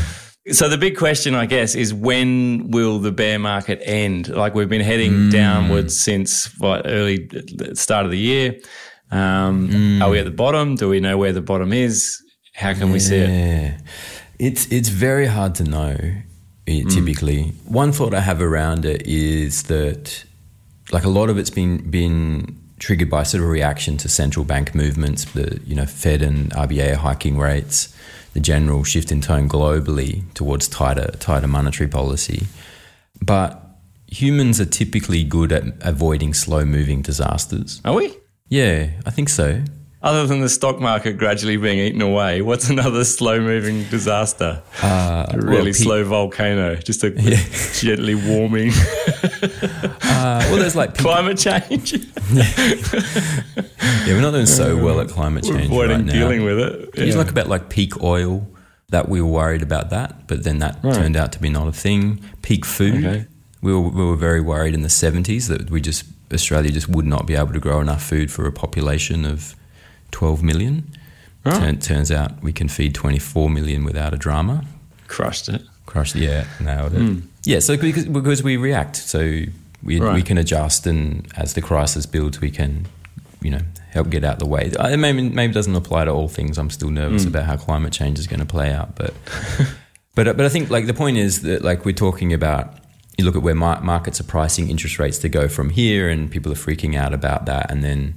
So 0.53 0.69
the 0.69 0.77
big 0.77 0.99
question, 0.99 1.35
I 1.35 1.47
guess, 1.47 1.75
is 1.75 1.95
when 1.95 2.71
will 2.71 2.99
the 2.99 3.13
bear 3.13 3.39
market 3.39 3.81
end? 3.83 4.29
Like 4.29 4.55
we've 4.55 4.69
been 4.69 4.83
heading 4.83 5.13
Mm. 5.13 5.31
downwards 5.33 5.99
since 5.99 6.51
what 6.59 6.83
early 6.85 7.29
start 7.73 8.05
of 8.05 8.11
the 8.11 8.19
year. 8.19 8.57
Um, 9.15 9.69
Mm. 9.69 10.03
Are 10.03 10.11
we 10.11 10.19
at 10.19 10.25
the 10.25 10.31
bottom? 10.45 10.75
Do 10.77 10.89
we 10.89 10.99
know 11.01 11.17
where 11.17 11.33
the 11.33 11.41
bottom 11.41 11.73
is? 11.73 12.21
How 12.55 12.75
can 12.75 12.93
we 12.93 12.99
see 13.01 13.17
it? 13.17 13.75
It's 14.39 14.67
it's 14.73 14.89
very 14.89 15.27
hard 15.27 15.55
to 15.57 15.65
know. 15.65 15.97
eh, 16.67 16.83
Typically, 16.89 17.53
one 17.67 17.93
thought 17.93 18.13
I 18.15 18.21
have 18.21 18.41
around 18.43 18.85
it 18.85 19.03
is 19.07 19.63
that, 19.65 20.25
like 20.93 21.05
a 21.05 21.09
lot 21.19 21.29
of 21.31 21.39
it's 21.39 21.51
been 21.55 21.91
been 21.91 22.57
triggered 22.79 23.09
by 23.11 23.23
sort 23.25 23.43
of 23.43 23.49
a 23.49 23.53
reaction 23.53 23.97
to 23.99 24.09
central 24.09 24.45
bank 24.45 24.75
movements. 24.75 25.25
The 25.25 25.61
you 25.67 25.75
know 25.77 25.87
Fed 25.87 26.23
and 26.23 26.51
RBA 26.53 26.95
hiking 26.97 27.39
rates, 27.39 27.95
the 28.33 28.41
general 28.41 28.85
shift 28.85 29.11
in 29.13 29.21
tone 29.21 29.49
globally 29.49 30.23
towards 30.35 30.69
tighter 30.69 31.11
tighter 31.19 31.49
monetary 31.49 31.89
policy, 31.89 32.47
but 33.23 33.61
humans 34.09 34.61
are 34.61 34.67
typically 34.71 35.25
good 35.25 35.53
at 35.53 35.65
avoiding 35.81 36.35
slow 36.35 36.65
moving 36.65 37.03
disasters. 37.03 37.81
Are 37.85 37.95
we? 37.95 38.13
Yeah, 38.49 38.91
I 39.07 39.11
think 39.11 39.29
so. 39.29 39.63
Other 40.03 40.27
than 40.27 40.41
the 40.41 40.51
stock 40.51 40.81
market 40.81 41.15
gradually 41.17 41.57
being 41.57 41.79
eaten 41.79 42.03
away, 42.03 42.43
what's 42.43 42.69
another 42.77 43.05
slow 43.05 43.41
moving 43.41 43.85
disaster? 43.85 44.63
a 44.83 45.31
really 45.35 45.49
Uh, 45.49 45.51
well, 45.55 45.65
pe- 45.65 45.73
slow 45.73 46.05
volcano, 46.05 46.75
just 46.77 47.03
a 47.05 47.11
gently 47.81 48.15
warming 48.15 48.71
Uh, 50.17 50.41
well, 50.51 50.57
there's 50.57 50.77
like 50.77 50.95
peak- 50.95 51.03
climate 51.03 51.39
change. 51.39 51.93
Yeah, 52.33 54.15
we're 54.15 54.21
not 54.21 54.31
doing 54.33 54.47
so 54.47 54.77
well 54.83 55.01
at 55.01 55.09
climate 55.09 55.45
We're 55.45 55.55
change 55.57 55.67
avoiding 55.67 55.97
right 55.99 56.07
now. 56.07 56.13
dealing 56.13 56.45
with 56.45 56.59
it. 56.61 56.91
Yeah. 56.97 57.15
like 57.17 57.31
about 57.31 57.49
like 57.49 57.69
peak 57.71 58.03
oil 58.03 58.47
that 58.91 59.09
we 59.09 59.21
were 59.21 59.29
worried 59.29 59.63
about 59.63 59.91
that, 59.91 60.27
but 60.29 60.45
then 60.45 60.59
that 60.59 60.79
Right. 60.83 60.95
turned 60.95 61.17
out 61.17 61.33
to 61.33 61.41
be 61.41 61.49
not 61.49 61.67
a 61.69 61.73
thing. 61.73 62.21
Peak 62.43 62.65
food, 62.65 63.05
Okay. 63.05 63.27
we 63.63 63.73
were 63.73 63.81
we 63.81 64.05
were 64.05 64.17
very 64.17 64.41
worried 64.41 64.75
in 64.75 64.83
the 64.83 64.91
seventies 64.91 65.49
that 65.49 65.71
we 65.71 65.81
just 65.81 66.05
Australia 66.33 66.71
just 66.71 66.89
would 66.89 67.07
not 67.07 67.27
be 67.27 67.35
able 67.35 67.53
to 67.53 67.61
grow 67.61 67.81
enough 67.81 68.03
food 68.03 68.31
for 68.31 68.47
a 68.47 68.53
population 68.53 69.25
of 69.25 69.55
twelve 70.11 70.43
million. 70.43 70.91
Right. 71.45 71.55
Turn, 71.61 71.79
turns 71.79 72.11
out 72.11 72.43
we 72.43 72.53
can 72.53 72.69
feed 72.69 72.95
twenty 72.95 73.19
four 73.19 73.51
million 73.51 73.85
without 73.85 74.15
a 74.15 74.17
drama. 74.17 74.65
Crushed 75.09 75.49
it. 75.49 75.63
Crushed, 75.87 76.17
it. 76.17 76.23
yeah, 76.23 76.47
nailed 76.61 76.95
it. 76.95 77.23
Yeah, 77.45 77.59
so 77.59 77.77
because, 77.77 78.07
because 78.07 78.43
we 78.43 78.57
react, 78.57 78.97
so 78.97 79.19
we 79.21 79.51
we 79.83 79.99
Hmm. 79.99 80.21
Can 80.21 80.39
adjust, 80.39 80.87
and 80.87 81.27
as 81.37 81.53
the 81.53 81.61
crisis 81.61 82.07
builds, 82.07 82.41
we 82.41 82.51
can, 82.51 82.87
you 83.43 83.51
know, 83.51 83.61
help 83.91 84.09
get 84.09 84.25
out 84.25 84.39
the 84.39 84.47
way. 84.47 84.73
I, 84.81 84.97
maybe 84.97 85.29
maybe 85.29 85.51
it 85.51 85.55
doesn't 85.55 85.75
apply 85.77 86.07
to 86.07 86.11
all 86.11 86.29
things. 86.29 86.57
I'm 86.57 86.71
still 86.71 86.91
nervous 86.91 87.25
Hmm. 87.25 87.29
about 87.29 87.45
how 87.45 87.57
climate 87.57 87.93
change 87.93 88.19
is 88.19 88.27
going 88.27 88.41
to 88.41 88.47
play 88.47 88.73
out, 88.73 88.97
but 88.97 89.13
but 90.15 90.25
but 90.37 90.41
I 90.47 90.49
think 90.49 90.71
like 90.71 90.87
the 90.87 90.95
point 90.95 91.19
is 91.19 91.43
that 91.43 91.63
like 91.63 91.85
we're 91.85 91.93
talking 91.93 92.33
about. 92.33 92.79
You 93.19 93.25
look 93.25 93.37
at 93.37 93.43
where 93.43 93.55
mar- 93.55 93.81
markets 93.81 94.21
are 94.21 94.25
pricing 94.25 94.69
interest 94.69 94.99
rates 94.99 95.19
to 95.19 95.29
go 95.29 95.49
from 95.49 95.71
here, 95.71 96.09
and 96.09 96.31
people 96.31 96.51
are 96.53 96.57
freaking 96.57 96.97
out 96.97 97.15
about 97.15 97.47
that, 97.47 97.71
and 97.71 97.83
then 97.83 98.17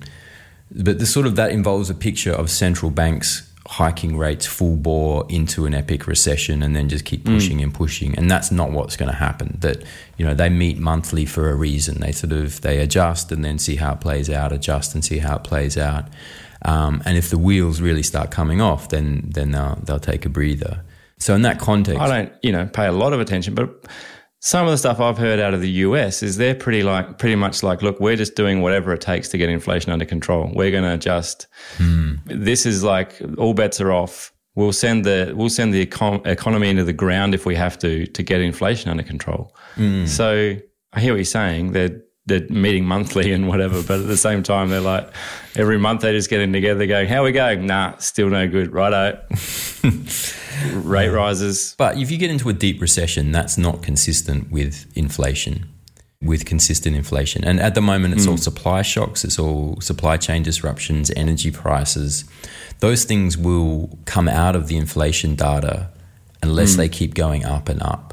but 0.72 1.00
the 1.00 1.06
sort 1.06 1.26
of 1.26 1.36
that 1.38 1.52
involves 1.52 1.90
a 1.90 1.96
picture 1.96 2.34
of 2.34 2.50
central 2.50 2.92
banks 2.92 3.48
hiking 3.68 4.18
rates 4.18 4.46
full 4.46 4.78
bore 4.78 5.26
into 5.28 5.66
an 5.66 5.74
epic 5.74 6.08
recession 6.08 6.64
and 6.64 6.74
then 6.74 6.88
just 6.88 7.04
keep 7.04 7.26
pushing 7.26 7.62
and 7.62 7.74
pushing 7.74 8.18
and 8.18 8.32
that's 8.32 8.50
not 8.50 8.72
what's 8.72 8.96
going 8.96 9.12
to 9.12 9.18
happen 9.18 9.58
that 9.60 9.84
you 10.18 10.26
know 10.26 10.34
they 10.34 10.48
meet 10.48 10.78
monthly 10.78 11.26
for 11.26 11.50
a 11.50 11.56
reason. 11.56 12.00
They 12.00 12.14
sort 12.14 12.32
of 12.32 12.62
they 12.62 12.80
adjust 12.80 13.30
and 13.32 13.44
then 13.44 13.60
see 13.60 13.76
how 13.76 13.94
it 13.94 14.00
plays 14.00 14.30
out 14.30 14.54
adjust 14.54 14.94
and 14.96 15.04
see 15.04 15.18
how 15.18 15.36
it 15.36 15.44
plays 15.44 15.78
out 15.78 16.06
um, 16.64 17.02
and 17.06 17.18
if 17.18 17.30
the 17.30 17.38
wheels 17.38 17.82
really 17.82 18.04
start 18.04 18.32
coming 18.32 18.62
off 18.62 18.88
then 18.88 19.24
then 19.26 19.52
they'll, 19.52 19.76
they'll 19.84 20.00
take 20.00 20.26
a 20.26 20.30
breather. 20.30 20.82
So 21.20 21.36
in 21.36 21.42
that 21.42 21.60
context 21.60 22.00
I 22.00 22.08
don't, 22.08 22.32
you 22.42 22.54
know, 22.54 22.68
pay 22.68 22.86
a 22.86 22.94
lot 22.94 23.12
of 23.12 23.20
attention, 23.20 23.54
but 23.54 23.86
some 24.48 24.66
of 24.66 24.72
the 24.72 24.78
stuff 24.78 25.02
I've 25.02 25.18
heard 25.18 25.42
out 25.42 25.54
of 25.54 25.60
the 25.60 25.70
US 25.70 26.24
is 26.24 26.38
they're 26.38 26.56
pretty 26.56 26.82
like 26.82 27.18
pretty 27.18 27.36
much 27.36 27.64
like, 27.64 27.82
look, 27.82 28.00
we're 28.00 28.16
just 28.16 28.36
doing 28.36 28.62
whatever 28.62 28.94
it 28.94 29.02
takes 29.02 29.28
to 29.30 29.38
get 29.38 29.50
inflation 29.50 29.92
under 29.92 30.06
control. 30.06 30.50
We're 30.56 30.72
going 30.72 30.86
to 30.86 30.94
adjust. 30.94 31.48
Hmm. 31.76 32.14
This 32.28 32.66
is 32.66 32.82
like 32.82 33.22
all 33.38 33.54
bets 33.54 33.82
are 33.82 33.92
off. 33.92 34.32
We'll 34.56 34.72
send 34.72 35.04
the 35.04 35.34
we'll 35.36 35.50
send 35.50 35.74
the 35.74 35.86
econ- 35.86 36.26
economy 36.26 36.70
into 36.70 36.86
the 36.86 36.94
ground 36.94 37.36
if 37.36 37.46
we 37.46 37.56
have 37.56 37.78
to 37.80 38.08
to 38.08 38.24
get 38.24 38.40
inflation 38.40 38.90
under 38.90 39.04
control. 39.04 39.54
Hmm. 39.76 40.06
So 40.06 40.56
I 40.94 41.00
hear 41.02 41.12
what 41.12 41.18
you're 41.18 41.26
saying. 41.26 41.74
They're 41.74 42.02
they're 42.28 42.48
meeting 42.50 42.86
monthly 42.86 43.32
and 43.32 43.48
whatever, 43.48 43.82
but 43.82 44.02
at 44.02 44.08
the 44.08 44.18
same 44.18 44.44
time, 44.44 44.70
they're 44.70 44.82
like 44.82 45.10
every 45.56 45.80
month 45.80 46.02
they're 46.02 46.14
just 46.14 46.30
getting 46.30 46.54
together, 46.54 46.86
going, 46.86 47.08
"How 47.08 47.24
we 47.24 47.32
going? 47.32 47.66
Nah, 47.66 47.98
still 47.98 48.30
no 48.30 48.48
good. 48.48 48.72
Righto, 48.72 49.20
rate 50.74 51.10
rises. 51.10 51.74
But 51.78 51.98
if 51.98 52.12
you 52.12 52.18
get 52.18 52.30
into 52.30 52.50
a 52.50 52.54
deep 52.54 52.82
recession, 52.82 53.32
that's 53.32 53.58
not 53.58 53.82
consistent 53.82 54.52
with 54.52 54.86
inflation, 54.96 55.70
with 56.22 56.46
consistent 56.46 56.96
inflation. 56.96 57.46
And 57.46 57.60
at 57.62 57.76
the 57.76 57.82
moment, 57.82 58.14
it's 58.14 58.28
all 58.28 58.34
hmm. 58.34 58.42
supply 58.42 58.82
shocks, 58.82 59.24
it's 59.24 59.40
all 59.40 59.80
supply 59.80 60.18
chain 60.18 60.44
disruptions, 60.44 61.10
energy 61.16 61.50
prices. 61.50 62.26
Those 62.80 63.06
things 63.06 63.38
will 63.38 63.98
come 64.06 64.28
out 64.28 64.56
of 64.56 64.68
the 64.68 64.78
inflation 64.78 65.36
data 65.36 65.90
unless 66.44 66.74
hmm. 66.74 66.82
they 66.82 66.90
keep 66.90 67.16
going 67.16 67.46
up 67.46 67.70
and 67.70 67.82
up. 67.82 68.07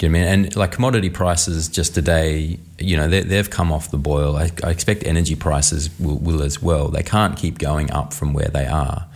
Do 0.00 0.06
you 0.06 0.12
know 0.12 0.18
I 0.18 0.22
mean? 0.22 0.46
And 0.46 0.56
like 0.56 0.72
commodity 0.72 1.10
prices 1.10 1.68
just 1.68 1.94
today, 1.94 2.58
you 2.78 2.96
know, 2.96 3.06
they, 3.06 3.20
they've 3.20 3.50
come 3.50 3.70
off 3.70 3.90
the 3.90 3.98
boil. 3.98 4.34
I, 4.34 4.50
I 4.64 4.70
expect 4.70 5.04
energy 5.04 5.34
prices 5.34 5.90
will, 6.00 6.16
will 6.16 6.42
as 6.42 6.62
well. 6.62 6.88
They 6.88 7.02
can't 7.02 7.36
keep 7.36 7.58
going 7.58 7.90
up 7.90 8.14
from 8.14 8.32
where 8.32 8.48
they 8.48 8.64
are. 8.64 9.06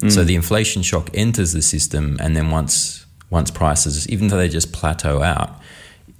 Mm. 0.00 0.12
So 0.12 0.22
the 0.22 0.36
inflation 0.36 0.82
shock 0.82 1.10
enters 1.12 1.50
the 1.50 1.60
system, 1.60 2.18
and 2.20 2.36
then 2.36 2.52
once 2.52 3.04
once 3.30 3.50
prices, 3.50 4.08
even 4.08 4.28
though 4.28 4.36
they 4.36 4.48
just 4.48 4.72
plateau 4.72 5.22
out, 5.24 5.60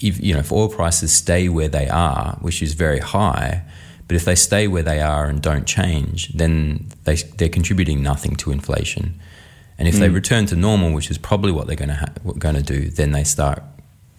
if 0.00 0.20
you 0.20 0.34
know 0.34 0.40
if 0.40 0.50
oil 0.50 0.68
prices 0.68 1.12
stay 1.12 1.48
where 1.48 1.68
they 1.68 1.88
are, 1.88 2.38
which 2.40 2.60
is 2.60 2.74
very 2.74 2.98
high, 2.98 3.62
but 4.08 4.16
if 4.16 4.24
they 4.24 4.34
stay 4.34 4.66
where 4.66 4.82
they 4.82 5.00
are 5.00 5.26
and 5.26 5.40
don't 5.40 5.64
change, 5.64 6.30
then 6.30 6.88
they 7.04 7.14
they're 7.36 7.48
contributing 7.48 8.02
nothing 8.02 8.34
to 8.34 8.50
inflation. 8.50 9.20
And 9.78 9.86
if 9.86 9.94
they 9.94 10.08
mm. 10.08 10.14
return 10.14 10.46
to 10.46 10.56
normal, 10.56 10.92
which 10.92 11.08
is 11.08 11.18
probably 11.18 11.52
what 11.52 11.68
they're 11.68 11.76
going 11.76 11.90
to 11.90 11.94
ha- 11.94 12.32
going 12.36 12.56
to 12.56 12.62
do, 12.62 12.90
then 12.90 13.12
they 13.12 13.22
start 13.22 13.62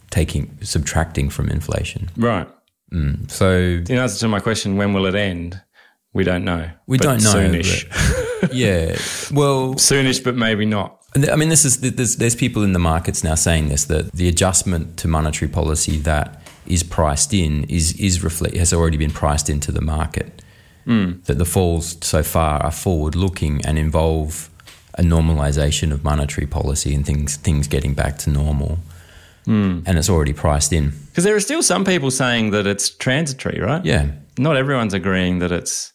taking 0.10 0.58
subtracting 0.62 1.30
from 1.30 1.50
inflation. 1.50 2.10
Right. 2.18 2.48
Mm, 2.92 3.30
so 3.30 3.78
The 3.78 3.96
answer 3.96 4.20
to 4.20 4.28
my 4.28 4.40
question, 4.40 4.78
when 4.78 4.94
will 4.94 5.06
it 5.06 5.16
end? 5.16 5.62
We 6.14 6.24
don't 6.24 6.44
know. 6.44 6.70
we 6.88 6.98
don't 6.98 7.24
know. 7.24 7.34
Soonish. 7.34 7.86
yeah. 8.52 8.98
Well, 9.32 9.74
soonish, 9.76 10.24
but 10.24 10.36
maybe 10.36 10.66
not. 10.66 11.00
I 11.16 11.36
mean, 11.36 11.50
this 11.50 11.66
is 11.66 11.82
there's, 11.82 12.18
there's 12.18 12.36
people 12.36 12.64
in 12.64 12.74
the 12.74 12.80
markets 12.80 13.24
now 13.24 13.36
saying 13.36 13.70
this 13.70 13.86
that 13.86 14.12
the 14.12 14.28
adjustment 14.28 14.98
to 14.98 15.08
monetary 15.08 15.50
policy 15.50 15.98
that 16.00 16.42
is 16.68 16.84
priced 16.84 17.34
in 17.34 17.64
is 17.66 17.94
is 17.94 18.24
reflect 18.24 18.56
has 18.56 18.74
already 18.74 18.98
been 18.98 19.12
priced 19.12 19.50
into 19.50 19.72
the 19.72 19.82
market. 19.82 20.42
Hmm. 20.86 21.20
That 21.26 21.38
the 21.38 21.46
falls 21.46 21.98
so 22.02 22.24
far 22.24 22.62
are 22.64 22.72
forward 22.72 23.16
looking 23.16 23.64
and 23.66 23.78
involve 23.78 24.50
a 24.96 25.02
normalization 25.02 25.92
of 25.92 26.04
monetary 26.04 26.48
policy 26.48 26.94
and 26.96 27.06
things 27.06 27.38
things 27.38 27.68
getting 27.68 27.94
back 27.94 28.18
to 28.20 28.30
normal, 28.30 28.80
Mm. 29.50 29.84
and 29.88 29.98
it's 29.98 30.10
already 30.10 30.34
priced 30.34 30.72
in. 30.72 30.94
Because 31.08 31.24
there 31.24 31.36
are 31.36 31.40
still 31.40 31.64
some 31.64 31.84
people 31.84 32.12
saying 32.12 32.52
that 32.52 32.68
it's 32.68 32.90
transitory, 32.90 33.60
right? 33.60 33.84
Yeah. 33.84 34.12
Not 34.38 34.56
everyone's 34.58 34.94
agreeing 34.94 35.40
that 35.40 35.52
it's 35.52 35.92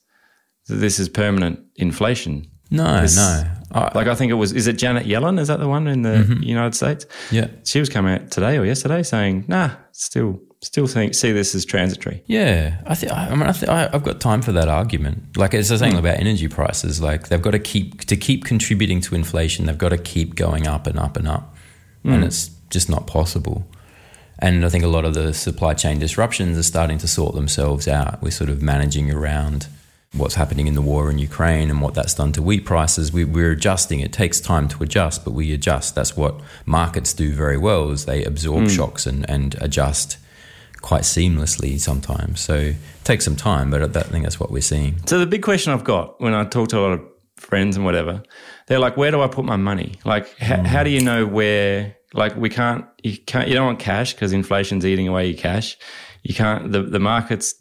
that 0.66 0.76
this 0.76 0.98
is 0.98 1.08
permanent 1.08 1.60
inflation. 1.76 2.48
No, 2.70 3.00
This- 3.00 3.16
no. 3.16 3.44
I- 3.72 3.92
Like 3.94 4.08
I 4.08 4.14
think 4.14 4.30
it 4.30 4.34
was, 4.34 4.52
is 4.52 4.66
it 4.66 4.76
Janet 4.76 5.06
Yellen? 5.06 5.38
Is 5.38 5.48
that 5.48 5.60
the 5.60 5.68
one 5.68 5.86
in 5.86 6.02
the 6.02 6.24
mm-hmm. 6.24 6.42
United 6.42 6.74
States? 6.74 7.06
yeah. 7.30 7.46
She 7.64 7.78
was 7.78 7.88
coming 7.88 8.14
out 8.14 8.30
today 8.30 8.58
or 8.58 8.64
yesterday 8.64 9.02
saying, 9.02 9.44
nah, 9.46 9.70
still, 9.92 10.40
still 10.62 10.86
think, 10.86 11.14
see 11.14 11.32
this 11.32 11.54
as 11.54 11.64
transitory. 11.64 12.22
Yeah, 12.26 12.78
I 12.86 12.94
think. 12.94 13.12
I 13.12 13.30
mean, 13.30 13.42
I 13.42 13.52
think 13.52 13.70
I, 13.70 13.90
I've 13.92 14.02
got 14.02 14.20
time 14.20 14.42
for 14.42 14.52
that 14.52 14.68
argument. 14.68 15.36
Like 15.36 15.54
it's 15.54 15.70
I 15.70 15.74
thing 15.74 15.78
saying 15.78 15.94
mm. 15.94 15.98
about 15.98 16.18
energy 16.18 16.48
prices, 16.48 17.00
like 17.00 17.28
they've 17.28 17.42
got 17.42 17.52
to 17.52 17.58
keep 17.58 18.04
to 18.06 18.16
keep 18.16 18.44
contributing 18.44 19.00
to 19.02 19.14
inflation. 19.14 19.66
They've 19.66 19.78
got 19.78 19.90
to 19.90 19.98
keep 19.98 20.34
going 20.34 20.66
up 20.66 20.86
and 20.86 20.98
up 20.98 21.16
and 21.16 21.28
up, 21.28 21.54
and 22.04 22.22
mm. 22.22 22.26
it's 22.26 22.50
just 22.74 22.90
not 22.90 23.06
possible. 23.06 23.66
And 24.38 24.66
I 24.66 24.68
think 24.68 24.84
a 24.84 24.88
lot 24.88 25.04
of 25.06 25.14
the 25.14 25.32
supply 25.32 25.72
chain 25.74 25.98
disruptions 25.98 26.58
are 26.58 26.62
starting 26.74 26.98
to 26.98 27.08
sort 27.08 27.34
themselves 27.34 27.88
out. 27.88 28.20
We're 28.22 28.30
sort 28.32 28.50
of 28.50 28.60
managing 28.60 29.10
around 29.10 29.68
what's 30.12 30.34
happening 30.34 30.66
in 30.66 30.74
the 30.74 30.82
war 30.82 31.10
in 31.10 31.18
Ukraine 31.18 31.70
and 31.70 31.80
what 31.80 31.94
that's 31.94 32.14
done 32.14 32.32
to 32.32 32.42
wheat 32.42 32.64
prices. 32.64 33.12
We, 33.12 33.24
we're 33.24 33.52
adjusting. 33.52 34.00
It 34.00 34.12
takes 34.12 34.40
time 34.40 34.68
to 34.68 34.82
adjust, 34.82 35.24
but 35.24 35.32
we 35.32 35.52
adjust. 35.52 35.94
That's 35.94 36.16
what 36.16 36.40
markets 36.66 37.12
do 37.12 37.32
very 37.32 37.56
well 37.56 37.90
is 37.90 38.04
they 38.04 38.24
absorb 38.24 38.68
shocks 38.70 39.06
and, 39.06 39.28
and 39.30 39.56
adjust 39.60 40.18
quite 40.82 41.02
seamlessly 41.02 41.80
sometimes. 41.80 42.40
So 42.40 42.54
it 42.56 42.76
takes 43.04 43.24
some 43.24 43.36
time, 43.36 43.70
but 43.70 43.82
I 43.82 44.02
think 44.02 44.24
that's 44.24 44.38
what 44.38 44.50
we're 44.50 44.62
seeing. 44.62 45.00
So 45.06 45.18
the 45.18 45.26
big 45.26 45.42
question 45.42 45.72
I've 45.72 45.84
got 45.84 46.20
when 46.20 46.34
I 46.34 46.44
talk 46.44 46.68
to 46.70 46.78
a 46.78 46.82
lot 46.86 46.92
of 46.92 47.00
friends 47.36 47.76
and 47.76 47.84
whatever, 47.84 48.22
they're 48.66 48.78
like, 48.78 48.96
"Where 48.96 49.10
do 49.10 49.20
I 49.20 49.28
put 49.28 49.44
my 49.44 49.56
money? 49.56 49.94
Like, 50.04 50.26
h- 50.40 50.48
Mm. 50.60 50.66
how 50.66 50.82
do 50.84 50.90
you 50.90 51.00
know 51.00 51.24
where? 51.26 51.96
Like, 52.14 52.36
we 52.36 52.48
can't, 52.48 52.86
you 53.02 53.18
can't, 53.18 53.48
you 53.48 53.54
don't 53.54 53.66
want 53.66 53.78
cash 53.80 54.14
because 54.14 54.32
inflation's 54.32 54.86
eating 54.86 55.08
away 55.08 55.26
your 55.26 55.38
cash. 55.38 55.76
You 56.22 56.34
can't. 56.34 56.72
The 56.72 56.82
the 56.82 57.00
market's 57.00 57.54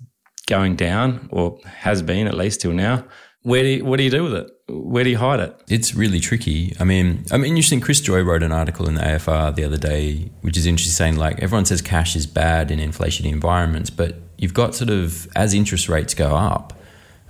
going 0.47 0.75
down 0.75 1.27
or 1.31 1.59
has 1.65 2.01
been 2.01 2.27
at 2.27 2.35
least 2.35 2.61
till 2.61 2.71
now. 2.71 3.03
Where 3.41 3.61
do 3.61 3.69
you, 3.69 3.85
what 3.85 3.97
do 3.97 4.03
you 4.03 4.09
do 4.09 4.23
with 4.23 4.33
it? 4.35 4.49
Where 4.69 5.03
do 5.03 5.09
you 5.09 5.17
hide 5.17 5.41
it? 5.41 5.61
It's 5.67 5.93
really 5.93 6.21
tricky. 6.21 6.73
I 6.79 6.85
mean, 6.85 7.25
I 7.29 7.37
mean, 7.37 7.49
interesting. 7.49 7.81
Chris 7.81 7.99
Joye 7.99 8.21
wrote 8.21 8.41
an 8.41 8.53
article 8.53 8.87
in 8.87 8.95
the 8.95 9.01
AFR 9.01 9.53
the 9.53 9.65
other 9.65 9.77
day, 9.77 10.31
which 10.41 10.55
is 10.55 10.65
interesting, 10.65 10.93
saying 10.93 11.17
like 11.17 11.41
everyone 11.41 11.65
says 11.65 11.81
cash 11.81 12.15
is 12.15 12.25
bad 12.25 12.71
in 12.71 12.79
inflationary 12.79 13.33
environments, 13.33 13.89
but 13.89 14.15
you've 14.37 14.53
got 14.53 14.75
sort 14.75 14.89
of 14.89 15.27
as 15.35 15.53
interest 15.53 15.89
rates 15.89 16.13
go 16.13 16.35
up 16.35 16.73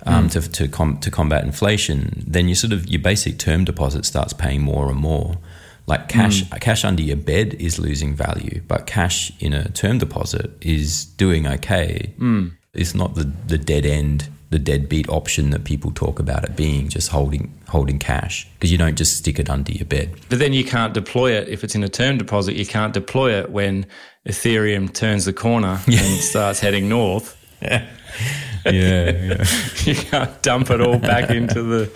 um, 0.06 0.28
to 0.28 0.40
to, 0.40 0.68
com- 0.68 0.98
to 0.98 1.10
combat 1.10 1.44
inflation, 1.44 2.22
then 2.26 2.48
you 2.48 2.54
sort 2.54 2.72
of 2.72 2.86
your 2.86 3.00
basic 3.00 3.38
term 3.38 3.64
deposit 3.64 4.04
starts 4.04 4.32
paying 4.32 4.62
more 4.62 4.88
and 4.88 4.98
more. 4.98 5.38
Like 5.86 6.08
cash, 6.08 6.48
hmm. 6.48 6.56
cash 6.56 6.84
under 6.84 7.02
your 7.02 7.16
bed 7.16 7.54
is 7.54 7.78
losing 7.78 8.14
value, 8.14 8.62
but 8.66 8.86
cash 8.86 9.32
in 9.38 9.52
a 9.52 9.68
term 9.70 9.98
deposit 9.98 10.50
is 10.60 11.04
doing 11.04 11.46
okay. 11.46 12.14
Hmm. 12.18 12.48
It's 12.72 12.94
not 12.94 13.14
the 13.14 13.24
the 13.46 13.58
dead 13.58 13.84
end, 13.84 14.28
the 14.50 14.58
deadbeat 14.58 15.08
option 15.08 15.50
that 15.50 15.64
people 15.64 15.90
talk 15.90 16.18
about 16.18 16.44
it 16.44 16.56
being, 16.56 16.88
just 16.88 17.10
holding 17.10 17.52
holding 17.68 17.98
cash 17.98 18.48
because 18.54 18.70
you 18.70 18.78
don't 18.78 18.96
just 18.96 19.16
stick 19.16 19.38
it 19.38 19.50
under 19.50 19.72
your 19.72 19.84
bed. 19.84 20.14
But 20.28 20.38
then 20.38 20.52
you 20.52 20.64
can't 20.64 20.94
deploy 20.94 21.32
it 21.32 21.48
if 21.48 21.64
it's 21.64 21.74
in 21.74 21.82
a 21.82 21.88
term 21.88 22.18
deposit. 22.18 22.54
You 22.54 22.64
can't 22.64 22.94
deploy 22.94 23.32
it 23.32 23.50
when 23.50 23.86
Ethereum 24.26 24.92
turns 24.92 25.24
the 25.24 25.32
corner 25.32 25.80
and 25.86 26.20
starts 26.20 26.60
heading 26.60 26.88
north. 26.88 27.36
Yeah, 27.60 27.86
yeah. 28.66 29.44
you 29.84 29.94
can't 29.94 30.42
dump 30.42 30.70
it 30.70 30.80
all 30.80 30.98
back 30.98 31.30
into 31.30 31.62
the 31.62 31.90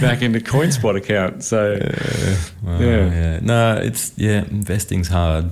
back 0.00 0.22
into 0.22 0.40
CoinSpot 0.40 0.96
account. 0.96 1.44
So 1.44 1.78
Well, 2.62 2.80
Yeah. 2.80 3.14
yeah. 3.14 3.38
No, 3.42 3.76
it's 3.76 4.12
yeah, 4.16 4.44
investing's 4.44 5.08
hard. 5.08 5.50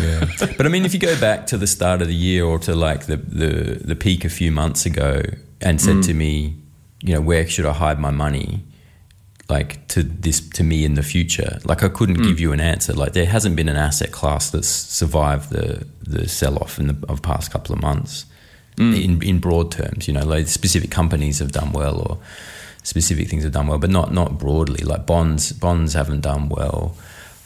Yeah. 0.00 0.26
but 0.56 0.66
I 0.66 0.68
mean 0.68 0.84
if 0.84 0.94
you 0.94 1.00
go 1.00 1.18
back 1.20 1.46
to 1.48 1.58
the 1.58 1.66
start 1.66 2.02
of 2.02 2.08
the 2.08 2.14
year 2.14 2.44
or 2.44 2.58
to 2.60 2.74
like 2.74 3.06
the 3.06 3.16
the, 3.16 3.80
the 3.84 3.96
peak 3.96 4.24
a 4.24 4.30
few 4.30 4.52
months 4.52 4.86
ago 4.86 5.22
and 5.60 5.80
said 5.80 5.96
mm. 5.96 6.06
to 6.06 6.14
me, 6.14 6.56
you 7.02 7.14
know, 7.14 7.20
where 7.20 7.46
should 7.46 7.66
I 7.66 7.72
hide 7.72 7.98
my 7.98 8.10
money? 8.10 8.64
Like 9.48 9.86
to 9.88 10.02
this 10.02 10.40
to 10.50 10.64
me 10.64 10.84
in 10.84 10.94
the 10.94 11.02
future. 11.02 11.58
Like 11.64 11.82
I 11.82 11.88
couldn't 11.88 12.16
mm. 12.16 12.24
give 12.24 12.40
you 12.40 12.52
an 12.52 12.60
answer. 12.60 12.94
Like 12.94 13.12
there 13.12 13.26
hasn't 13.26 13.56
been 13.56 13.68
an 13.68 13.76
asset 13.76 14.12
class 14.12 14.50
that's 14.50 14.68
survived 14.68 15.50
the 15.50 15.86
the 16.02 16.28
sell 16.28 16.56
off 16.56 16.78
in 16.78 16.86
the 16.86 16.96
of 17.08 17.20
the 17.20 17.28
past 17.28 17.50
couple 17.50 17.74
of 17.74 17.82
months. 17.82 18.24
Mm. 18.76 19.04
In 19.04 19.22
in 19.22 19.38
broad 19.38 19.70
terms, 19.70 20.08
you 20.08 20.14
know, 20.14 20.24
like 20.24 20.46
specific 20.48 20.90
companies 20.90 21.38
have 21.40 21.52
done 21.52 21.72
well 21.72 21.98
or 22.00 22.18
specific 22.82 23.28
things 23.28 23.42
have 23.44 23.52
done 23.52 23.66
well, 23.66 23.78
but 23.78 23.90
not 23.90 24.12
not 24.12 24.38
broadly. 24.38 24.82
Like 24.84 25.04
bonds, 25.06 25.52
bonds 25.52 25.92
haven't 25.94 26.22
done 26.22 26.48
well. 26.48 26.94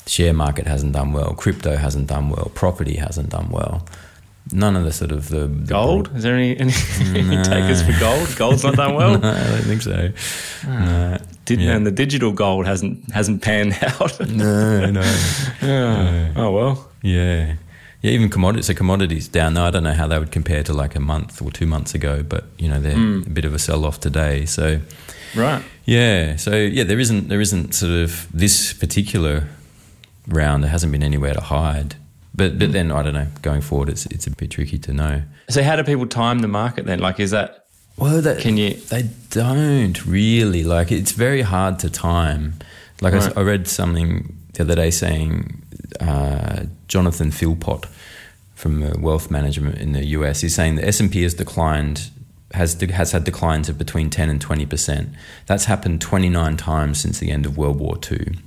Share 0.07 0.33
market 0.33 0.67
hasn't 0.69 0.93
done 0.93 1.13
well. 1.13 1.35
Crypto 1.35 1.77
hasn't 1.77 2.07
done 2.07 2.29
well. 2.31 2.51
Property 2.55 2.95
hasn't 2.97 3.31
done 3.31 3.49
well. 3.51 3.85
None 4.53 4.77
of 4.77 4.85
the 4.85 4.93
sort 4.93 5.11
of 5.11 5.29
the, 5.29 5.49
the 5.49 5.67
gold? 5.67 6.15
Is 6.17 6.23
there 6.23 6.37
any, 6.37 6.57
any, 6.57 6.73
any 7.17 7.43
takers 7.43 7.83
for 7.83 7.93
gold? 7.99 8.33
Gold's 8.37 8.63
not 8.63 8.77
done 8.77 8.95
well. 9.01 9.19
broad- 9.19 9.35
I 9.35 9.49
don't 9.51 9.63
think 9.65 9.83
so. 9.83 10.13
Ah. 10.69 10.69
No, 10.69 11.19
Did, 11.45 11.61
Yeah. 11.61 11.75
And 11.75 11.85
the 11.85 11.91
digital 11.91 12.31
gold 12.31 12.65
hasn't 12.67 13.11
hasn't 13.11 13.43
panned 13.43 13.77
out. 13.83 14.21
no, 14.31 14.91
no. 14.93 16.33
oh 16.37 16.51
well. 16.53 16.89
Yeah. 17.03 17.57
Yeah, 18.07 18.13
even 18.13 18.29
commodities. 18.29 18.67
So 18.67 18.75
commodities 18.75 19.27
down 19.27 19.55
now. 19.55 19.67
I 19.67 19.73
don't 19.73 19.83
know 19.83 19.93
how 19.93 20.07
they 20.07 20.17
would 20.17 20.31
compare 20.31 20.63
to 20.63 20.73
like 20.73 20.95
a 20.95 21.01
month 21.01 21.43
or 21.43 21.51
two 21.51 21.67
months 21.67 21.93
ago, 21.93 22.23
but 22.23 22.45
you 22.57 22.69
know 22.69 22.79
they're 22.79 22.95
mm. 22.95 23.27
a 23.27 23.31
bit 23.31 23.45
of 23.45 23.53
a 23.53 23.59
sell 23.59 23.85
off 23.85 23.99
today. 23.99 24.47
So 24.47 24.81
Right. 25.35 25.61
Yeah. 25.87 26.37
So 26.37 26.55
yeah, 26.55 26.85
there 26.85 27.01
isn't 27.01 27.27
there 27.29 27.41
isn't 27.41 27.75
sort 27.75 27.91
of 27.91 28.29
this 28.33 28.73
particular 28.73 29.49
round. 30.29 30.63
There 30.63 30.71
hasn't 30.71 30.93
been 30.93 31.03
anywhere 31.03 31.35
to 31.35 31.41
hide. 31.41 31.97
But 32.33 32.61
but 32.61 32.69
mm. 32.69 32.73
then 32.75 32.93
I 32.93 33.03
don't 33.03 33.15
know. 33.15 33.27
Going 33.43 33.61
forward, 33.61 33.89
it's 33.89 34.07
it's 34.07 34.29
a 34.29 34.31
bit 34.31 34.53
tricky 34.53 34.79
to 34.79 34.93
know. 34.93 35.23
So 35.49 35.65
how 35.65 35.75
do 35.75 35.83
people 35.83 36.07
time 36.07 36.39
the 36.39 36.49
market 36.49 36.87
then? 36.87 37.01
Like, 37.01 37.19
is 37.19 37.33
that 37.33 37.67
Well, 37.97 38.23
that, 38.23 38.39
Can 38.39 38.57
you- 38.57 38.75
They 38.75 39.11
don't 39.31 40.07
really 40.07 40.63
like. 40.63 40.93
It's 40.93 41.13
very 41.13 41.43
hard 41.43 41.81
to 41.81 41.91
time. 41.91 42.55
Like 43.01 43.15
Right. 43.15 43.37
I, 43.37 43.43
read 43.43 43.69
something 43.69 44.37
the 44.55 44.63
other 44.63 44.75
day 44.75 44.91
saying 44.91 45.63
uh, 46.01 46.65
Jonathan 46.89 47.31
Philpott 47.31 47.85
from 48.55 48.83
uh, 48.83 48.93
Wealth 48.99 49.31
Management 49.31 49.79
in 49.79 49.93
the 49.93 50.05
US. 50.19 50.43
is 50.43 50.55
saying 50.55 50.77
the 50.77 50.87
S 50.87 51.01
and 51.01 51.11
P 51.13 51.23
has 51.23 51.35
declined. 51.35 52.11
Has, 52.53 52.75
de- 52.77 52.93
has 52.93 53.11
had 53.13 53.25
declines 53.25 53.69
of 53.69 53.77
between 53.77 54.09
10 54.09 54.31
and 54.31 54.41
20%. 54.41 55.09
That's 55.47 55.65
happened 55.65 56.01
29 56.01 56.57
times 56.57 57.01
since 57.01 57.19
the 57.19 57.31
end 57.33 57.45
of 57.45 57.59
World 57.59 57.79
War 57.81 57.99
II. 58.11 58.39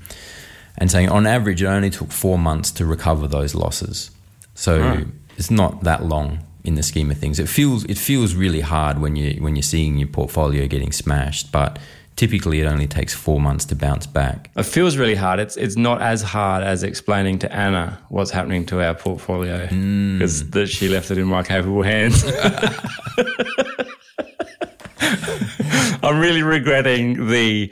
And 0.78 0.90
saying 0.90 1.10
on 1.10 1.28
average, 1.28 1.62
it 1.62 1.66
only 1.68 1.90
took 1.90 2.10
four 2.12 2.40
months 2.40 2.72
to 2.72 2.86
recover 2.86 3.28
those 3.28 3.54
losses. 3.54 4.10
So 4.56 4.80
Right. 4.80 5.08
it's 5.38 5.52
not 5.52 5.84
that 5.84 6.06
long 6.06 6.40
in 6.64 6.76
the 6.76 6.82
scheme 6.82 7.12
of 7.12 7.18
things. 7.18 7.40
It 7.40 7.50
feels 7.50 7.84
it 7.86 7.98
feels 7.98 8.34
really 8.36 8.62
hard 8.62 9.00
when 9.00 9.16
you 9.18 9.42
when 9.44 9.56
you're 9.58 9.64
seeing 9.64 9.98
your 9.98 10.08
portfolio 10.08 10.66
getting 10.66 10.94
smashed, 10.94 11.52
but 11.52 11.78
typically 12.20 12.60
it 12.60 12.66
only 12.66 12.86
takes 12.86 13.14
four 13.14 13.40
months 13.40 13.64
to 13.64 13.74
bounce 13.78 14.06
back. 14.06 14.52
it 14.58 14.64
feels 14.64 14.98
really 14.98 15.16
hard? 15.16 15.40
It's 15.40 15.56
it's 15.56 15.78
not 15.78 16.02
as 16.02 16.22
hard 16.22 16.66
as 16.66 16.84
explaining 16.84 17.40
to 17.40 17.50
Anna 17.56 17.98
what's 18.10 18.30
happening 18.30 18.66
to 18.66 18.84
our 18.86 18.94
portfolio 18.94 19.68
hmm. 19.68 20.18
because 20.18 20.50
that 20.50 20.68
she 20.68 20.90
left 20.90 21.12
it 21.12 21.18
in 21.18 21.28
my 21.28 21.44
capable 21.44 21.82
hands. 21.82 22.26
I'm 26.04 26.20
really 26.20 26.44
regretting 26.44 27.28
the. 27.28 27.72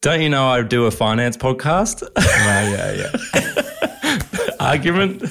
Don't 0.00 0.20
you 0.20 0.28
know 0.28 0.46
I 0.46 0.62
do 0.62 0.84
a 0.86 0.92
finance 0.92 1.36
podcast? 1.36 2.08
yeah, 2.16 2.92
yeah. 3.02 3.10
argument 4.60 5.24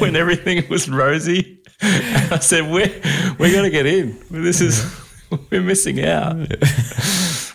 when 0.00 0.16
everything 0.16 0.68
was 0.68 0.86
rosy. 0.86 1.62
I 1.82 2.40
said, 2.40 2.70
"We're 2.70 2.92
we're 3.38 3.54
gonna 3.54 3.70
get 3.70 3.86
in. 3.86 4.18
This 4.30 4.60
is 4.60 4.84
we're 5.50 5.62
missing 5.62 6.04
out." 6.04 6.36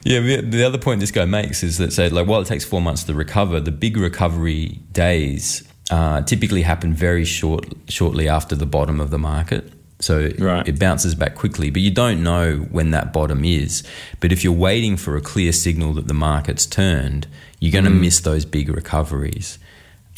Yeah, 0.07 0.19
the, 0.19 0.41
the 0.41 0.63
other 0.63 0.77
point 0.77 0.99
this 0.99 1.09
guy 1.09 1.25
makes 1.25 1.63
is 1.63 1.79
that 1.79 1.91
say 1.91 2.09
like 2.09 2.27
while 2.27 2.39
it 2.39 2.45
takes 2.45 2.63
four 2.63 2.79
months 2.79 3.03
to 3.05 3.15
recover, 3.15 3.59
the 3.59 3.71
big 3.71 3.97
recovery 3.97 4.79
days 4.91 5.67
uh, 5.89 6.21
typically 6.21 6.61
happen 6.61 6.93
very 6.93 7.25
short 7.25 7.65
shortly 7.87 8.29
after 8.29 8.55
the 8.55 8.67
bottom 8.67 9.01
of 9.01 9.09
the 9.09 9.17
market. 9.17 9.73
So 9.99 10.29
Right. 10.37 10.67
it 10.67 10.77
bounces 10.77 11.15
back 11.15 11.33
quickly, 11.33 11.71
but 11.71 11.81
you 11.81 11.89
don't 11.89 12.21
know 12.21 12.57
when 12.69 12.91
that 12.91 13.13
bottom 13.13 13.43
is. 13.43 13.81
But 14.19 14.31
if 14.31 14.43
you're 14.43 14.53
waiting 14.53 14.95
for 14.95 15.17
a 15.17 15.21
clear 15.21 15.51
signal 15.51 15.93
that 15.93 16.07
the 16.07 16.13
market's 16.13 16.67
turned, 16.67 17.25
you're 17.59 17.71
going 17.71 17.85
to 17.85 17.89
miss 17.89 18.19
those 18.19 18.45
big 18.45 18.69
recoveries, 18.69 19.57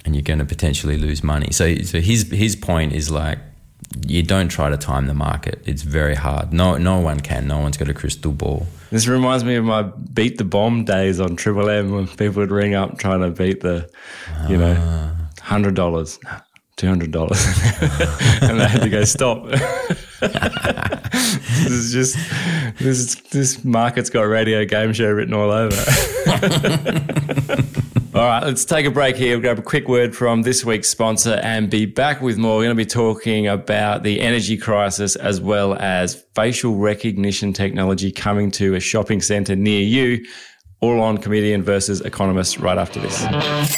and 0.03 0.15
you're 0.15 0.21
going 0.23 0.39
to 0.39 0.45
potentially 0.45 0.97
lose 0.97 1.23
money. 1.23 1.51
So, 1.51 1.75
so 1.83 2.01
his 2.01 2.29
his 2.29 2.57
point 2.57 2.91
is 2.91 3.09
like 3.09 3.39
you 4.05 4.23
don't 4.23 4.49
try 4.49 4.69
to 4.69 4.77
time 4.77 5.07
the 5.07 5.13
market. 5.13 5.61
It's 5.65 5.81
very 5.81 6.15
hard. 6.15 6.53
No, 6.53 6.77
no 6.77 6.99
one 6.99 7.19
can. 7.19 7.47
No 7.47 7.59
one's 7.59 7.77
got 7.77 7.89
a 7.89 7.93
crystal 7.93 8.31
ball. 8.31 8.67
This 8.91 9.07
reminds 9.07 9.43
me 9.43 9.55
of 9.55 9.65
my 9.65 9.83
beat 9.83 10.37
the 10.37 10.45
bomb 10.45 10.85
days 10.85 11.19
on 11.19 11.35
Triple 11.35 11.69
M 11.69 11.91
when 11.91 12.07
people 12.07 12.41
would 12.41 12.51
ring 12.51 12.73
up 12.73 12.97
trying 12.97 13.21
to 13.21 13.29
beat 13.29 13.61
the, 13.61 13.89
you 14.47 14.57
know, 14.57 14.75
ah. 14.79 15.15
hundred 15.41 15.75
dollars, 15.75 16.19
two 16.77 16.87
hundred 16.87 17.11
dollars, 17.11 17.43
and 18.41 18.59
they 18.59 18.67
had 18.67 18.81
to 18.81 18.89
go 18.89 19.03
stop. 19.03 19.45
this 20.19 21.71
is 21.71 21.91
just 21.91 22.17
this 22.79 23.15
this 23.31 23.65
market's 23.65 24.09
got 24.09 24.21
radio 24.21 24.63
game 24.63 24.93
show 24.93 25.11
written 25.11 25.33
all 25.33 25.51
over. 25.51 25.75
All 28.17 28.25
right, 28.25 28.43
let's 28.43 28.65
take 28.65 28.87
a 28.87 28.89
break 28.89 29.15
here. 29.15 29.35
We'll 29.35 29.41
grab 29.41 29.59
a 29.59 29.61
quick 29.61 29.87
word 29.87 30.15
from 30.15 30.41
this 30.41 30.65
week's 30.65 30.89
sponsor 30.89 31.39
and 31.43 31.69
be 31.69 31.85
back 31.85 32.19
with 32.19 32.39
more. 32.39 32.57
We're 32.57 32.63
going 32.63 32.75
to 32.75 32.83
be 32.83 32.83
talking 32.83 33.45
about 33.45 34.01
the 34.01 34.21
energy 34.21 34.57
crisis 34.57 35.15
as 35.15 35.39
well 35.39 35.75
as 35.75 36.23
facial 36.33 36.77
recognition 36.77 37.53
technology 37.53 38.11
coming 38.11 38.49
to 38.51 38.73
a 38.73 38.79
shopping 38.79 39.21
centre 39.21 39.55
near 39.55 39.83
you. 39.83 40.25
All 40.79 40.99
on 40.99 41.19
comedian 41.19 41.61
versus 41.61 42.01
economist 42.01 42.57
right 42.57 42.79
after 42.79 42.99
this. 42.99 43.77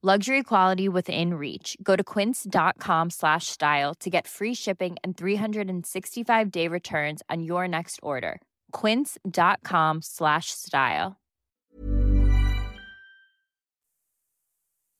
Luxury 0.00 0.44
quality 0.44 0.88
within 0.88 1.34
reach. 1.34 1.76
Go 1.82 1.96
to 1.96 2.04
quince.com 2.04 3.10
slash 3.10 3.48
style 3.48 3.94
to 3.96 4.08
get 4.08 4.28
free 4.28 4.54
shipping 4.54 4.96
and 5.02 5.16
365 5.16 6.50
day 6.52 6.68
returns 6.68 7.20
on 7.28 7.42
your 7.42 7.66
next 7.66 7.98
order. 8.00 8.40
Quince.com 8.70 9.98
slash 10.00 10.52
style. 10.52 11.16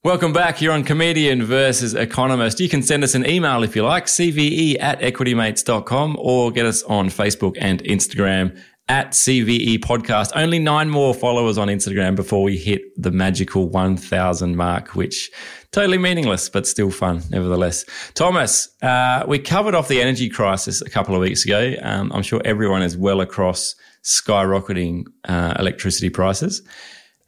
Welcome 0.03 0.33
back. 0.33 0.61
You're 0.61 0.73
on 0.73 0.83
Comedian 0.83 1.45
versus 1.45 1.95
Economist. 1.95 2.59
You 2.59 2.69
can 2.69 2.83
send 2.83 3.05
us 3.05 3.15
an 3.15 3.25
email 3.25 3.63
if 3.63 3.77
you 3.77 3.85
like, 3.85 4.07
cve 4.07 4.81
at 4.81 5.01
equitymates.com 5.01 6.17
or 6.19 6.51
get 6.51 6.67
us 6.67 6.83
on 6.85 7.09
Facebook 7.09 7.57
and 7.61 7.85
Instagram 7.85 8.61
at 8.89 9.11
CVE 9.11 9.79
Podcast. 9.79 10.33
Only 10.35 10.59
nine 10.59 10.89
more 10.89 11.15
followers 11.15 11.59
on 11.59 11.69
Instagram 11.69 12.17
before 12.17 12.43
we 12.43 12.57
hit 12.57 12.83
the 12.97 13.11
magical 13.11 13.69
1,000 13.69 14.57
mark, 14.57 14.95
which 14.95 15.31
totally 15.73 15.99
meaningless, 15.99 16.49
but 16.49 16.67
still 16.67 16.91
fun 16.91 17.23
nevertheless. 17.31 17.85
Thomas, 18.15 18.69
uh, 18.83 19.25
we 19.29 19.39
covered 19.39 19.75
off 19.75 19.89
the 19.89 20.01
energy 20.01 20.29
crisis 20.29 20.81
a 20.81 20.89
couple 20.89 21.15
of 21.15 21.21
weeks 21.21 21.45
ago. 21.45 21.75
Um, 21.83 22.11
I'm 22.13 22.23
sure 22.23 22.41
everyone 22.45 22.83
is 22.83 22.97
well 22.97 23.21
across 23.21 23.75
skyrocketing 24.03 25.07
uh, 25.29 25.55
electricity 25.59 26.11
prices. 26.11 26.63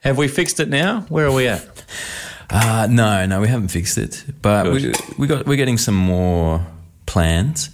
Have 0.00 0.16
we 0.16 0.28
fixed 0.28 0.60
it 0.60 0.68
now? 0.68 1.02
Where 1.08 1.26
are 1.26 1.34
we 1.34 1.46
at? 1.46 1.84
Uh, 2.48 2.88
no, 2.90 3.26
no, 3.26 3.40
we 3.40 3.48
haven't 3.48 3.68
fixed 3.68 3.98
it, 3.98 4.24
but 4.42 4.72
we, 4.72 4.92
we 5.18 5.26
got 5.26 5.46
we're 5.46 5.56
getting 5.56 5.78
some 5.78 5.94
more 5.94 6.66
plans. 7.06 7.70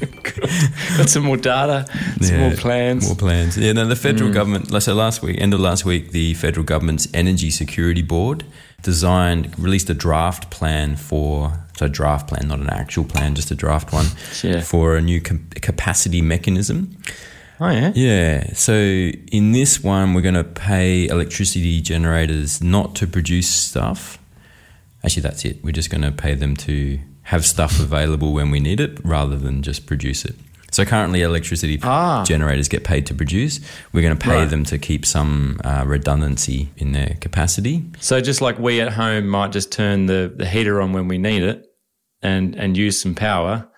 Got, 0.00 1.08
some 1.08 1.24
more 1.24 1.36
data, 1.36 1.86
some 2.20 2.36
Yeah, 2.36 2.48
more 2.48 2.56
plans. 2.56 3.06
More 3.06 3.16
plans. 3.16 3.56
Yeah, 3.56 3.72
no, 3.72 3.86
the 3.86 3.96
federal 3.96 4.30
Mm. 4.30 4.34
government. 4.34 4.82
So 4.82 4.94
last 4.94 5.22
week, 5.22 5.40
end 5.40 5.54
of 5.54 5.60
last 5.60 5.84
week, 5.84 6.10
the 6.12 6.34
federal 6.34 6.64
government's 6.64 7.08
Energy 7.14 7.50
Security 7.50 8.02
Board 8.02 8.44
designed, 8.82 9.58
released 9.58 9.88
a 9.90 9.94
draft 9.94 10.50
plan 10.50 10.96
for. 10.96 11.60
So 11.78 11.86
a 11.86 11.88
draft 11.90 12.28
plan, 12.28 12.48
not 12.48 12.60
an 12.60 12.70
actual 12.70 13.04
plan, 13.04 13.34
just 13.34 13.50
a 13.50 13.54
draft 13.54 13.92
one 13.92 14.06
Yeah. 14.42 14.60
for 14.62 14.96
a 14.96 15.02
new 15.02 15.20
com- 15.20 15.46
capacity 15.56 16.22
mechanism. 16.22 16.96
Oh 17.60 17.68
yeah. 17.70 17.92
Yeah. 17.94 18.52
So 18.54 18.74
in 18.74 19.52
this 19.52 19.82
one, 19.82 20.14
we're 20.14 20.22
going 20.22 20.34
to 20.34 20.44
pay 20.44 21.06
electricity 21.06 21.80
generators 21.82 22.62
not 22.62 22.94
to 22.96 23.06
produce 23.06 23.48
stuff. 23.48 24.18
Actually, 25.04 25.22
that's 25.22 25.44
it. 25.44 25.62
We're 25.62 25.72
just 25.72 25.90
going 25.90 26.02
to 26.02 26.12
pay 26.12 26.34
them 26.34 26.56
to 26.56 26.98
have 27.26 27.44
stuff 27.44 27.78
available 27.80 28.32
when 28.32 28.50
we 28.50 28.60
need 28.60 28.80
it, 28.80 28.98
rather 29.04 29.36
than 29.36 29.62
just 29.62 29.86
produce 29.86 30.24
it. 30.24 30.34
So 30.72 30.84
currently, 30.84 31.22
electricity 31.22 31.78
Ah. 31.82 32.24
generators 32.26 32.68
get 32.68 32.82
paid 32.84 33.06
to 33.06 33.14
produce. 33.14 33.60
We're 33.92 34.02
going 34.02 34.18
to 34.18 34.24
pay 34.24 34.40
Right. 34.40 34.50
them 34.50 34.64
to 34.64 34.78
keep 34.78 35.06
some 35.06 35.60
uh, 35.64 35.84
redundancy 35.86 36.68
in 36.76 36.92
their 36.92 37.16
capacity. 37.20 37.84
So 38.00 38.20
just 38.20 38.40
like 38.40 38.58
we 38.58 38.80
at 38.80 38.92
home 38.92 39.26
might 39.28 39.52
just 39.52 39.70
turn 39.72 40.06
the, 40.06 40.32
the 40.36 40.44
heater 40.46 40.80
on 40.82 40.92
when 40.92 41.08
we 41.08 41.18
need 41.18 41.42
it 41.42 41.64
and 42.20 42.54
and 42.56 42.76
use 42.76 43.00
some 43.00 43.14
power, 43.14 43.68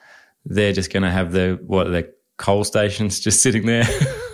they're 0.44 0.72
just 0.72 0.90
going 0.92 1.02
to 1.04 1.10
have 1.10 1.32
the 1.32 1.58
what 1.66 1.84
the 1.92 2.10
coal 2.38 2.64
stations 2.64 3.20
just 3.26 3.42
sitting 3.42 3.66
there 3.66 3.84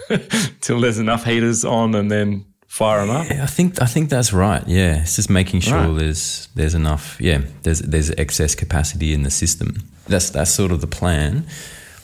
till 0.60 0.80
there's 0.80 0.98
enough 0.98 1.24
heaters 1.24 1.64
on 1.64 1.94
and 1.94 2.10
then 2.10 2.44
fire 2.78 3.00
them 3.06 3.10
up. 3.16 3.26
Yeah, 3.30 3.44
I 3.44 3.46
think 3.56 3.80
I 3.82 3.86
think 3.86 4.10
that's 4.10 4.32
right. 4.32 4.62
Yeah, 4.66 5.02
it's 5.02 5.16
just 5.16 5.30
making 5.30 5.60
sure 5.62 5.78
Right. 5.88 5.98
there's 6.00 6.48
there's 6.56 6.74
enough. 6.74 7.16
Yeah, 7.20 7.40
there's 7.62 7.80
there's 7.92 8.10
excess 8.18 8.54
capacity 8.56 9.12
in 9.14 9.22
the 9.22 9.30
system. 9.30 9.68
That's 10.08 10.30
that's 10.30 10.50
sort 10.50 10.72
of 10.72 10.80
the 10.80 10.86
plan. 10.98 11.44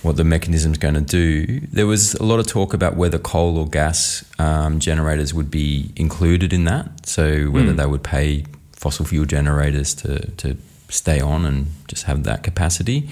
What 0.03 0.17
the 0.17 0.25
mechanism's 0.25 0.79
going 0.79 0.95
to 1.05 1.07
do. 1.21 1.61
There 1.77 1.87
was 1.87 2.15
a 2.15 2.23
lot 2.25 2.39
of 2.41 2.47
talk 2.47 2.73
about 2.75 2.97
whether 2.97 3.19
coal 3.19 3.59
or 3.59 3.69
gas 3.69 4.25
um, 4.39 4.79
generators 4.81 5.35
would 5.35 5.51
be 5.51 5.91
included 5.97 6.53
in 6.53 6.65
that. 6.65 6.87
So 7.07 7.51
whether 7.55 7.73
Hmm. 7.73 7.77
they 7.77 7.87
would 7.87 8.03
pay 8.03 8.45
fossil 8.73 9.05
fuel 9.05 9.27
generators 9.27 9.95
to 10.03 10.13
to 10.43 10.57
stay 10.89 11.21
on 11.21 11.45
and 11.47 11.67
just 11.89 12.05
have 12.05 12.23
that 12.25 12.43
capacity. 12.43 13.09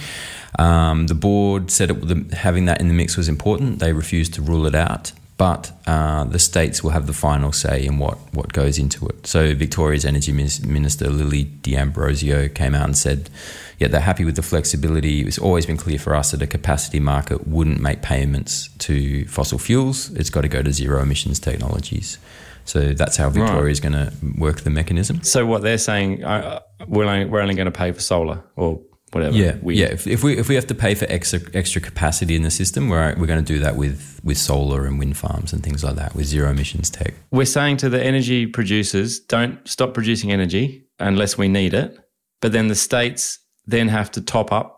Um, 0.58 1.06
the 1.08 1.14
board 1.14 1.70
said 1.70 1.90
it, 1.90 2.08
the, 2.08 2.36
having 2.36 2.66
that 2.66 2.80
in 2.80 2.88
the 2.88 2.94
mix 2.94 3.16
was 3.16 3.28
important. 3.28 3.78
They 3.78 3.92
refused 3.92 4.32
to 4.34 4.42
rule 4.42 4.66
it 4.66 4.74
out, 4.74 5.12
but 5.38 5.70
uh, 5.86 6.24
the 6.24 6.38
states 6.38 6.82
will 6.82 6.90
have 6.90 7.06
the 7.06 7.12
final 7.12 7.52
say 7.52 7.86
in 7.86 7.98
what, 7.98 8.18
what 8.34 8.52
goes 8.52 8.76
into 8.76 9.06
it. 9.06 9.26
So 9.26 9.54
Victoria's 9.54 10.04
Energy 10.04 10.32
Minister 10.32 11.08
Lily 11.08 11.44
D'Ambrosio 11.44 12.48
came 12.48 12.74
out 12.74 12.86
and 12.86 12.96
said, 12.96 13.30
yeah, 13.78 13.86
they're 13.86 14.00
happy 14.00 14.24
with 14.24 14.34
the 14.34 14.42
flexibility. 14.42 15.20
It's 15.20 15.38
always 15.38 15.64
been 15.64 15.76
clear 15.76 16.00
for 16.00 16.16
us 16.16 16.32
that 16.32 16.42
a 16.42 16.46
capacity 16.48 16.98
market 16.98 17.46
wouldn't 17.46 17.80
make 17.80 18.02
payments 18.02 18.68
to 18.78 19.24
fossil 19.26 19.58
fuels. 19.58 20.10
It's 20.10 20.28
got 20.28 20.40
to 20.40 20.48
go 20.48 20.60
to 20.60 20.72
zero 20.72 21.00
emissions 21.00 21.38
technologies. 21.38 22.18
So 22.64 22.92
that's 22.92 23.16
how 23.16 23.26
Right. 23.26 23.34
Victoria 23.34 23.70
is 23.70 23.80
going 23.80 23.92
to 23.92 24.12
work 24.36 24.62
the 24.62 24.70
mechanism. 24.70 25.22
So 25.22 25.46
what 25.46 25.62
they're 25.62 25.78
saying, 25.78 26.24
uh, 26.24 26.60
we're 26.88 27.04
only, 27.04 27.24
we're 27.26 27.40
only 27.40 27.54
going 27.54 27.66
to 27.66 27.78
pay 27.78 27.92
for 27.92 28.00
solar 28.00 28.42
or 28.56 28.80
whatever. 29.12 29.36
Yeah, 29.36 29.56
We- 29.62 29.76
yeah. 29.76 29.86
If, 29.86 30.06
if 30.06 30.22
we 30.22 30.36
if 30.38 30.48
we 30.48 30.54
have 30.54 30.66
to 30.68 30.74
pay 30.74 30.94
for 30.94 31.06
extra 31.08 31.40
extra 31.54 31.80
capacity 31.80 32.34
in 32.36 32.42
the 32.42 32.50
system, 32.50 32.88
we're 32.88 33.14
we're 33.18 33.26
going 33.26 33.44
to 33.44 33.52
do 33.52 33.58
that 33.60 33.76
with 33.76 34.20
with 34.24 34.38
solar 34.38 34.86
and 34.86 34.98
wind 34.98 35.16
farms 35.16 35.52
and 35.52 35.62
things 35.62 35.82
like 35.84 35.96
that 35.96 36.14
with 36.14 36.26
zero 36.26 36.50
emissions 36.50 36.90
tech. 36.90 37.14
We're 37.30 37.46
saying 37.46 37.78
to 37.78 37.88
the 37.88 38.02
energy 38.02 38.46
producers, 38.46 39.18
don't 39.20 39.66
stop 39.66 39.94
producing 39.94 40.32
energy 40.32 40.86
unless 40.98 41.38
we 41.38 41.48
need 41.48 41.74
it. 41.74 41.98
But 42.40 42.52
then 42.52 42.68
the 42.68 42.74
states 42.74 43.38
then 43.66 43.88
have 43.88 44.10
to 44.12 44.20
top 44.20 44.52
up 44.52 44.74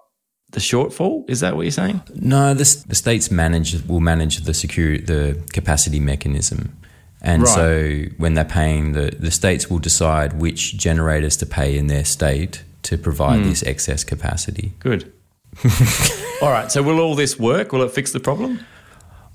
the 0.52 0.60
shortfall. 0.60 1.28
Is 1.28 1.40
that 1.40 1.54
what 1.54 1.62
you're 1.62 1.70
saying? 1.70 2.00
No, 2.14 2.54
the, 2.54 2.84
the 2.88 2.94
states 2.94 3.30
manage 3.30 3.84
will 3.86 4.00
manage 4.00 4.38
the 4.38 4.54
security 4.54 5.02
the 5.04 5.40
capacity 5.52 6.00
mechanism, 6.00 6.76
and 7.22 7.42
Right. 7.42 7.54
so 7.54 8.02
when 8.18 8.34
they're 8.34 8.44
paying, 8.44 8.92
the 8.92 9.10
the 9.18 9.30
states 9.30 9.68
will 9.70 9.78
decide 9.78 10.40
which 10.40 10.76
generators 10.76 11.36
to 11.38 11.46
pay 11.46 11.76
in 11.78 11.86
their 11.88 12.04
state 12.04 12.62
to 12.82 12.96
provide 12.98 13.40
Hmm. 13.40 13.48
this 13.48 13.62
excess 13.62 14.04
capacity. 14.04 14.72
Good. 14.80 15.12
all 16.42 16.50
right. 16.50 16.70
So 16.70 16.82
will 16.82 17.00
all 17.00 17.14
this 17.14 17.38
work? 17.38 17.72
Will 17.72 17.82
it 17.82 17.90
fix 17.90 18.12
the 18.12 18.20
problem? 18.20 18.60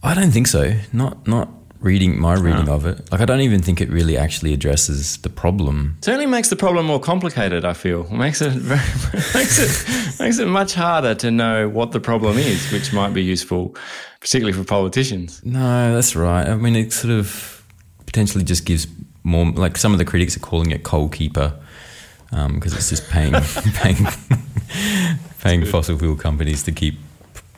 I 0.04 0.14
don't 0.14 0.32
think 0.32 0.48
so. 0.48 0.74
Not 0.94 1.28
not 1.28 1.50
reading 1.82 2.20
my 2.20 2.34
reading 2.34 2.70
of 2.70 2.86
it. 2.86 3.12
Like 3.12 3.22
I 3.22 3.26
don't 3.26 3.42
even 3.42 3.62
think 3.62 3.82
it 3.82 3.90
really 3.90 4.18
actually 4.18 4.54
addresses 4.54 5.18
the 5.18 5.30
problem. 5.30 5.96
It 6.00 6.06
Certainly 6.06 6.28
makes 6.28 6.50
the 6.50 6.56
problem 6.56 6.86
more 6.86 7.00
complicated. 7.00 7.66
I 7.66 7.74
feel 7.74 8.10
makes 8.12 8.42
it 8.42 8.54
very, 8.54 8.80
makes 9.36 9.60
it 9.60 10.20
makes 10.20 10.40
it 10.40 10.48
much 10.48 10.74
harder 10.74 11.16
to 11.16 11.30
know 11.32 11.70
what 11.70 11.92
the 11.92 12.00
problem 12.00 12.38
is, 12.38 12.72
which 12.72 12.94
might 12.94 13.14
be 13.14 13.24
useful, 13.24 13.76
particularly 14.20 14.54
for 14.58 14.64
politicians. 14.64 15.42
No, 15.44 15.94
that's 15.94 16.16
right. 16.16 16.48
I 16.48 16.56
mean, 16.56 16.76
it 16.76 16.94
sort 16.94 17.14
of 17.14 17.64
potentially 18.06 18.44
just 18.44 18.66
gives 18.66 18.88
more. 19.24 19.52
Like 19.52 19.78
some 19.78 19.92
of 19.92 19.98
the 20.00 20.06
critics 20.06 20.36
are 20.38 20.42
calling 20.42 20.72
it 20.72 20.84
coal 20.84 21.10
keeper 21.10 21.54
because 22.54 22.74
it's 22.74 22.90
just 22.90 23.10
paying 23.10 23.34
paying 23.82 24.06
paying 25.42 25.66
fossil 25.66 25.98
fuel 25.98 26.16
companies 26.16 26.64
to 26.64 26.72
keep. 26.72 26.96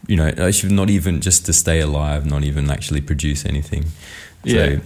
You 0.08 0.16
know, 0.16 0.28
actually 0.28 0.74
not 0.74 0.90
even 0.90 1.20
just 1.20 1.46
to 1.48 1.54
stay 1.54 1.82
alive, 1.82 2.26
not 2.26 2.44
even 2.46 2.72
actually 2.72 3.02
produce 3.02 3.46
anything. 3.46 3.88
Yeah. 4.46 4.54
So, 4.78 4.82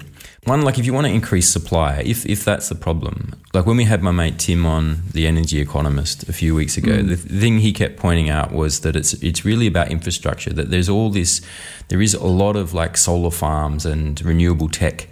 one 0.45 0.63
like 0.63 0.79
if 0.79 0.85
you 0.87 0.93
want 0.95 1.05
to 1.05 1.13
increase 1.13 1.47
supply, 1.47 2.01
if 2.03 2.25
if 2.25 2.43
that's 2.43 2.69
the 2.69 2.75
problem, 2.75 3.35
like 3.53 3.67
when 3.67 3.77
we 3.77 3.83
had 3.83 4.01
my 4.01 4.09
mate 4.09 4.39
Tim 4.39 4.65
on 4.65 5.03
the 5.13 5.27
Energy 5.27 5.59
Economist 5.59 6.27
a 6.27 6.33
few 6.33 6.55
weeks 6.55 6.75
ago, 6.77 6.93
Mm. 6.93 7.07
the 7.09 7.15
thing 7.17 7.59
he 7.59 7.71
kept 7.71 7.97
pointing 7.97 8.31
out 8.31 8.51
was 8.51 8.79
that 8.79 8.95
it's 8.95 9.13
it's 9.21 9.45
really 9.45 9.67
about 9.67 9.91
infrastructure. 9.91 10.51
That 10.53 10.71
there's 10.71 10.89
all 10.89 11.11
this, 11.11 11.41
there 11.89 12.01
is 12.01 12.15
a 12.15 12.25
lot 12.25 12.55
of 12.55 12.73
like 12.73 12.97
solar 12.97 13.29
farms 13.31 13.85
and 13.85 14.19
renewable 14.25 14.69
tech 14.69 15.07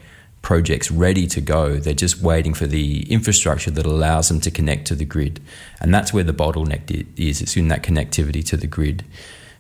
projects 0.53 0.89
ready 0.89 1.27
to 1.27 1.39
go. 1.41 1.77
They're 1.77 1.93
just 1.93 2.17
waiting 2.21 2.55
for 2.55 2.65
the 2.65 3.03
infrastructure 3.12 3.69
that 3.69 3.85
allows 3.85 4.29
them 4.29 4.39
to 4.41 4.49
connect 4.49 4.88
to 4.88 4.95
the 4.95 5.05
grid, 5.05 5.39
and 5.79 5.93
that's 5.93 6.12
where 6.12 6.23
the 6.23 6.33
bottleneck 6.33 6.83
is. 7.17 7.39
It's 7.39 7.55
in 7.55 7.67
that 7.67 7.83
connectivity 7.83 8.43
to 8.47 8.57
the 8.57 8.65
grid. 8.65 9.03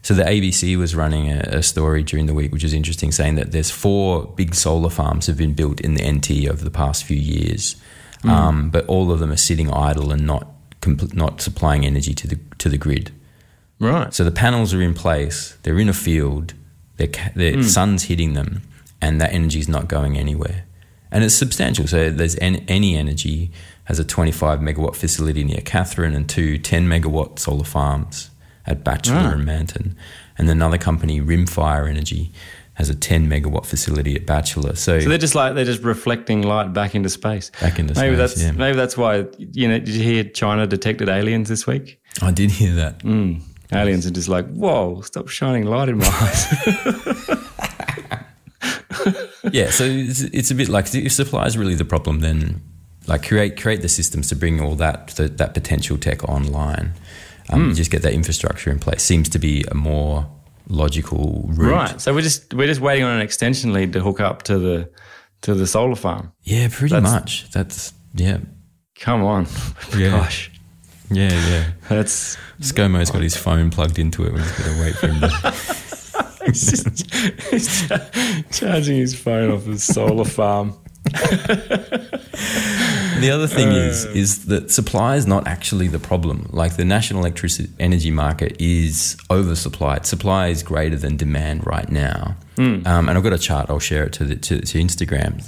So 0.01 0.15
the 0.15 0.23
ABC 0.23 0.75
was 0.77 0.95
running 0.95 1.29
a, 1.29 1.41
a 1.59 1.61
story 1.61 2.01
during 2.01 2.25
the 2.25 2.33
week, 2.33 2.51
which 2.51 2.63
is 2.63 2.73
interesting, 2.73 3.11
saying 3.11 3.35
that 3.35 3.51
there's 3.51 3.69
four 3.69 4.25
big 4.35 4.55
solar 4.55 4.89
farms 4.89 5.27
have 5.27 5.37
been 5.37 5.53
built 5.53 5.79
in 5.79 5.93
the 5.93 6.03
NT 6.11 6.49
over 6.49 6.63
the 6.63 6.71
past 6.83 7.03
few 7.03 7.17
years, 7.17 7.75
Mm. 8.23 8.29
um, 8.29 8.69
but 8.71 8.85
all 8.87 9.11
of 9.11 9.19
them 9.19 9.31
are 9.31 9.37
sitting 9.49 9.69
idle 9.71 10.11
and 10.11 10.25
not 10.25 10.45
compl- 10.81 11.13
not 11.13 11.39
supplying 11.39 11.85
energy 11.85 12.13
to 12.15 12.27
the 12.27 12.37
to 12.57 12.67
the 12.67 12.77
grid. 12.85 13.11
Right. 13.79 14.11
So 14.13 14.23
the 14.23 14.31
panels 14.43 14.73
are 14.73 14.81
in 14.81 14.93
place. 14.93 15.55
They're 15.61 15.79
in 15.85 15.87
a 15.89 15.93
field. 16.07 16.53
Their 16.97 17.07
ca- 17.15 17.31
the 17.35 17.53
Mm. 17.53 17.63
sun's 17.63 18.03
hitting 18.09 18.33
them, 18.33 18.61
and 19.01 19.21
that 19.21 19.31
energy 19.39 19.59
is 19.59 19.69
not 19.69 19.87
going 19.87 20.17
anywhere. 20.17 20.63
And 21.11 21.23
it's 21.23 21.33
substantial. 21.35 21.87
So 21.87 22.09
there's 22.11 22.35
an, 22.35 22.57
Eni 22.67 22.95
energy 22.95 23.51
has 23.85 23.97
a 23.99 24.03
25 24.03 24.59
megawatt 24.59 24.95
facility 24.95 25.43
near 25.43 25.61
Katherine 25.61 26.13
and 26.13 26.29
two 26.29 26.57
10 26.59 26.87
megawatt 26.87 27.39
solar 27.39 27.63
farms 27.63 28.29
at 28.65 28.83
Batchelor 28.83 29.17
Ah. 29.17 29.31
and 29.31 29.45
Manton. 29.45 29.95
And 30.37 30.49
another 30.49 30.77
company, 30.77 31.19
Rimfire 31.19 31.89
Energy, 31.89 32.31
has 32.75 32.89
a 32.89 32.95
10 32.95 33.27
megawatt 33.27 33.65
facility 33.65 34.15
at 34.15 34.25
Batchelor. 34.25 34.75
So, 34.75 34.99
So 34.99 35.09
they're 35.09 35.17
just 35.17 35.35
like 35.35 35.55
they're 35.55 35.65
just 35.65 35.81
reflecting 35.83 36.43
light 36.43 36.71
back 36.73 36.93
into 36.95 37.09
space. 37.09 37.51
Back 37.59 37.77
into 37.79 37.93
maybe 37.99 38.15
space, 38.15 38.17
that's 38.35 38.41
yeah. 38.43 38.51
maybe 38.51 38.77
that's 38.77 38.95
why 38.95 39.25
you 39.37 39.67
know. 39.67 39.79
Did 39.79 39.89
you 39.89 40.03
hear 40.03 40.23
China 40.23 40.65
detected 40.67 41.09
aliens 41.09 41.49
this 41.49 41.65
week? 41.67 41.99
I 42.21 42.31
did 42.31 42.51
hear 42.51 42.73
that. 42.75 42.99
Mm. 42.99 43.41
Aliens 43.73 44.05
are 44.07 44.11
just 44.11 44.29
like, 44.29 44.47
whoa, 44.51 45.01
stop 45.01 45.27
shining 45.27 45.65
light 45.65 45.89
in 45.89 45.97
my 45.97 46.07
eyes. 46.07 47.39
yeah, 49.51 49.69
so 49.69 49.83
it's, 49.85 50.21
it's 50.21 50.51
a 50.51 50.55
bit 50.55 50.69
like 50.69 50.93
if 50.93 51.11
supply 51.11 51.45
is 51.45 51.57
really 51.57 51.75
the 51.75 51.85
problem, 51.85 52.19
then 52.19 52.61
like 53.07 53.27
create 53.27 53.59
create 53.61 53.81
the 53.81 53.89
systems 53.89 54.27
to 54.29 54.35
bring 54.35 54.59
all 54.61 54.75
that 54.75 55.07
that, 55.17 55.37
that 55.37 55.53
potential 55.53 55.97
tech 55.97 56.23
online. 56.27 56.93
Um, 57.51 57.71
Mm. 57.71 57.75
Just 57.75 57.89
get 57.89 58.03
that 58.03 58.13
infrastructure 58.13 58.69
in 58.69 58.77
place 58.79 59.01
seems 59.01 59.27
to 59.29 59.39
be 59.39 59.63
a 59.71 59.73
more 59.73 60.27
logical 60.67 61.45
route. 61.53 61.71
right. 61.71 62.01
So 62.01 62.13
we're 62.13 62.21
just 62.21 62.53
we're 62.53 62.67
just 62.67 62.81
waiting 62.81 63.03
on 63.05 63.15
an 63.15 63.21
extension 63.21 63.73
lead 63.73 63.93
to 63.93 64.01
hook 64.01 64.19
up 64.19 64.43
to 64.43 64.59
the 64.59 64.89
to 65.41 65.55
the 65.55 65.65
solar 65.65 65.95
farm. 65.95 66.31
Yeah, 66.43 66.67
pretty 66.71 66.93
That's- 66.93 67.11
much. 67.11 67.49
That's 67.51 67.93
yeah. 68.13 68.37
Come 68.99 69.23
on, 69.23 69.47
Yeah. 69.97 70.09
gosh, 70.11 70.51
Yeah, 71.09 71.29
yeah. 71.31 71.71
that's 71.87 72.35
ScoMo's 72.59 73.09
got 73.11 73.21
his 73.21 73.37
phone 73.37 73.69
plugged 73.69 73.97
into 73.97 74.25
it. 74.25 74.33
We're 74.33 74.39
just 74.39 74.57
to 74.57 74.81
wait 74.81 74.95
for 74.95 75.07
him 75.07 75.21
to. 75.21 75.29
he's, 76.51 76.83
just, 76.83 77.13
he's 77.49 77.87
cha- 77.87 78.09
charging 78.51 78.97
his 78.97 79.15
phone 79.15 79.51
off 79.51 79.65
his 79.65 79.83
solar 79.83 80.25
farm. 80.25 80.75
The 83.19 83.31
other 83.31 83.47
thing 83.47 83.69
is 83.69 84.05
is 84.05 84.45
that 84.45 84.71
supply 84.71 85.15
is 85.15 85.27
not 85.27 85.45
actually 85.47 85.87
the 85.87 85.99
problem. 85.99 86.49
Like 86.51 86.77
the 86.77 86.85
national 86.85 87.19
electricity 87.21 87.69
energy 87.79 88.11
market 88.11 88.55
is 88.61 89.17
oversupplied. 89.29 90.05
Supply 90.05 90.47
is 90.47 90.63
greater 90.63 90.95
than 90.95 91.17
demand 91.17 91.65
right 91.65 91.89
now. 91.89 92.35
Mm. 92.55 92.85
Um, 92.87 93.09
and 93.09 93.17
I've 93.17 93.23
got 93.23 93.33
a 93.33 93.37
chart. 93.37 93.69
I'll 93.69 93.79
share 93.79 94.05
it 94.05 94.13
to 94.13 94.23
the, 94.25 94.35
to, 94.35 94.61
to 94.61 94.79
Instagram. 94.79 95.41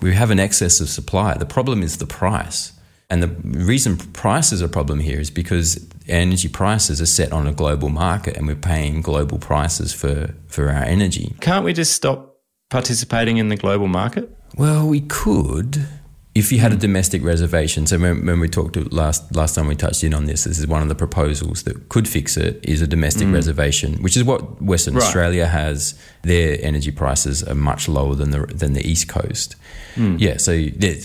We 0.00 0.14
have 0.14 0.30
an 0.30 0.40
excess 0.40 0.80
of 0.80 0.88
supply. 0.88 1.36
The 1.36 1.46
problem 1.46 1.82
is 1.82 1.98
the 1.98 2.06
price. 2.06 2.72
And 3.10 3.22
the 3.22 3.28
reason 3.28 3.96
price 3.96 4.52
is 4.52 4.60
a 4.60 4.68
problem 4.68 5.00
here 5.00 5.20
is 5.20 5.30
because 5.30 5.86
energy 6.08 6.48
prices 6.48 7.00
are 7.00 7.06
set 7.06 7.32
on 7.32 7.46
a 7.46 7.52
global 7.52 7.88
market, 7.88 8.36
and 8.36 8.46
we're 8.46 8.56
paying 8.56 9.02
global 9.02 9.38
prices 9.38 9.92
for 9.92 10.34
for 10.46 10.70
our 10.70 10.84
energy. 10.84 11.34
Can't 11.40 11.64
we 11.64 11.72
just 11.72 11.92
stop 11.92 12.36
participating 12.70 13.36
in 13.36 13.48
the 13.48 13.56
global 13.56 13.88
market? 13.88 14.34
Well, 14.56 14.88
we 14.88 15.00
could 15.00 15.86
if 16.34 16.50
you 16.50 16.58
had 16.58 16.72
a 16.72 16.76
domestic 16.76 17.22
reservation. 17.22 17.86
So 17.86 17.96
when, 17.98 18.26
when 18.26 18.40
we 18.40 18.48
talked 18.48 18.74
to 18.74 18.82
last 18.90 19.34
last 19.36 19.54
time 19.54 19.68
we 19.68 19.76
touched 19.76 20.02
in 20.02 20.12
on 20.14 20.24
this, 20.26 20.44
this 20.44 20.58
is 20.58 20.66
one 20.66 20.82
of 20.82 20.88
the 20.88 20.94
proposals 20.94 21.62
that 21.62 21.88
could 21.88 22.08
fix 22.08 22.36
it 22.36 22.58
is 22.62 22.82
a 22.82 22.86
domestic 22.86 23.28
Mm. 23.28 23.34
reservation, 23.34 24.02
which 24.02 24.16
is 24.16 24.24
what 24.24 24.60
Western 24.60 24.94
Right. 24.94 25.04
Australia 25.04 25.46
has. 25.46 25.94
Their 26.22 26.58
energy 26.60 26.90
prices 26.90 27.42
are 27.44 27.54
much 27.54 27.88
lower 27.88 28.14
than 28.16 28.30
the 28.30 28.46
than 28.46 28.72
the 28.72 28.84
East 28.92 29.06
Coast. 29.08 29.56
Mm. 29.96 30.16
Yeah, 30.18 30.36
so 30.38 30.52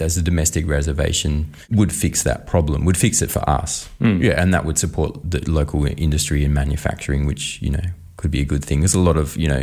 as 0.05 0.17
a 0.17 0.21
domestic 0.21 0.67
reservation 0.67 1.53
would 1.69 1.93
fix 1.93 2.23
that 2.23 2.47
problem, 2.47 2.83
would 2.85 2.97
fix 2.97 3.21
it 3.21 3.29
for 3.31 3.47
us. 3.47 3.87
Mm. 4.01 4.23
Yeah, 4.23 4.41
and 4.41 4.51
that 4.53 4.65
would 4.65 4.79
support 4.79 5.19
the 5.29 5.39
local 5.51 5.85
industry 5.85 6.43
and 6.45 6.53
manufacturing, 6.53 7.27
which 7.27 7.61
you 7.61 7.69
know 7.69 7.85
could 8.17 8.31
be 8.31 8.41
a 8.41 8.45
good 8.45 8.65
thing. 8.65 8.79
There's 8.81 8.95
a 8.95 8.99
lot 8.99 9.17
of 9.17 9.37
you 9.37 9.47
know 9.47 9.61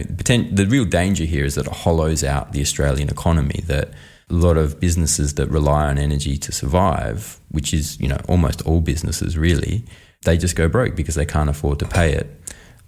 the 0.60 0.66
real 0.68 0.84
danger 0.84 1.24
here 1.24 1.44
is 1.44 1.54
that 1.56 1.66
it 1.66 1.72
hollows 1.84 2.22
out 2.22 2.52
the 2.52 2.60
Australian 2.60 3.08
economy. 3.08 3.60
That 3.66 3.88
a 4.28 4.34
lot 4.34 4.56
of 4.56 4.80
businesses 4.80 5.34
that 5.34 5.48
rely 5.48 5.86
on 5.86 5.98
energy 5.98 6.36
to 6.36 6.52
survive, 6.52 7.40
which 7.50 7.72
is 7.72 7.98
you 8.00 8.08
know 8.08 8.18
almost 8.28 8.62
all 8.62 8.80
businesses 8.80 9.38
really, 9.38 9.84
they 10.24 10.36
just 10.36 10.56
go 10.56 10.68
broke 10.68 10.96
because 10.96 11.14
they 11.14 11.26
can't 11.26 11.50
afford 11.50 11.78
to 11.78 11.86
pay 11.86 12.12
it. 12.12 12.28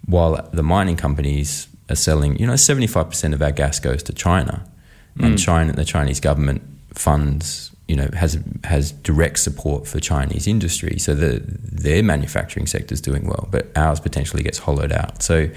While 0.05 0.49
the 0.53 0.63
mining 0.63 0.97
companies 0.97 1.67
are 1.89 1.95
selling, 1.95 2.37
you 2.37 2.47
know, 2.47 2.53
75% 2.53 3.33
of 3.33 3.41
our 3.41 3.51
gas 3.51 3.79
goes 3.79 4.03
to 4.03 4.13
China, 4.13 4.65
and 5.19 5.35
Mm. 5.35 5.39
China, 5.39 5.73
the 5.73 5.85
Chinese 5.85 6.19
government 6.19 6.61
funds, 6.93 7.71
you 7.87 7.95
know, 7.95 8.09
has 8.13 8.39
has 8.63 8.91
direct 8.91 9.39
support 9.39 9.87
for 9.87 9.99
Chinese 9.99 10.47
industry, 10.47 10.97
so 10.99 11.15
the, 11.15 11.41
their 11.45 12.03
manufacturing 12.03 12.67
sector 12.67 12.93
is 12.93 13.01
doing 13.01 13.25
well, 13.27 13.47
but 13.51 13.67
ours 13.75 13.99
potentially 13.99 14.43
gets 14.43 14.59
hollowed 14.59 14.91
out. 14.91 15.23
So 15.23 15.49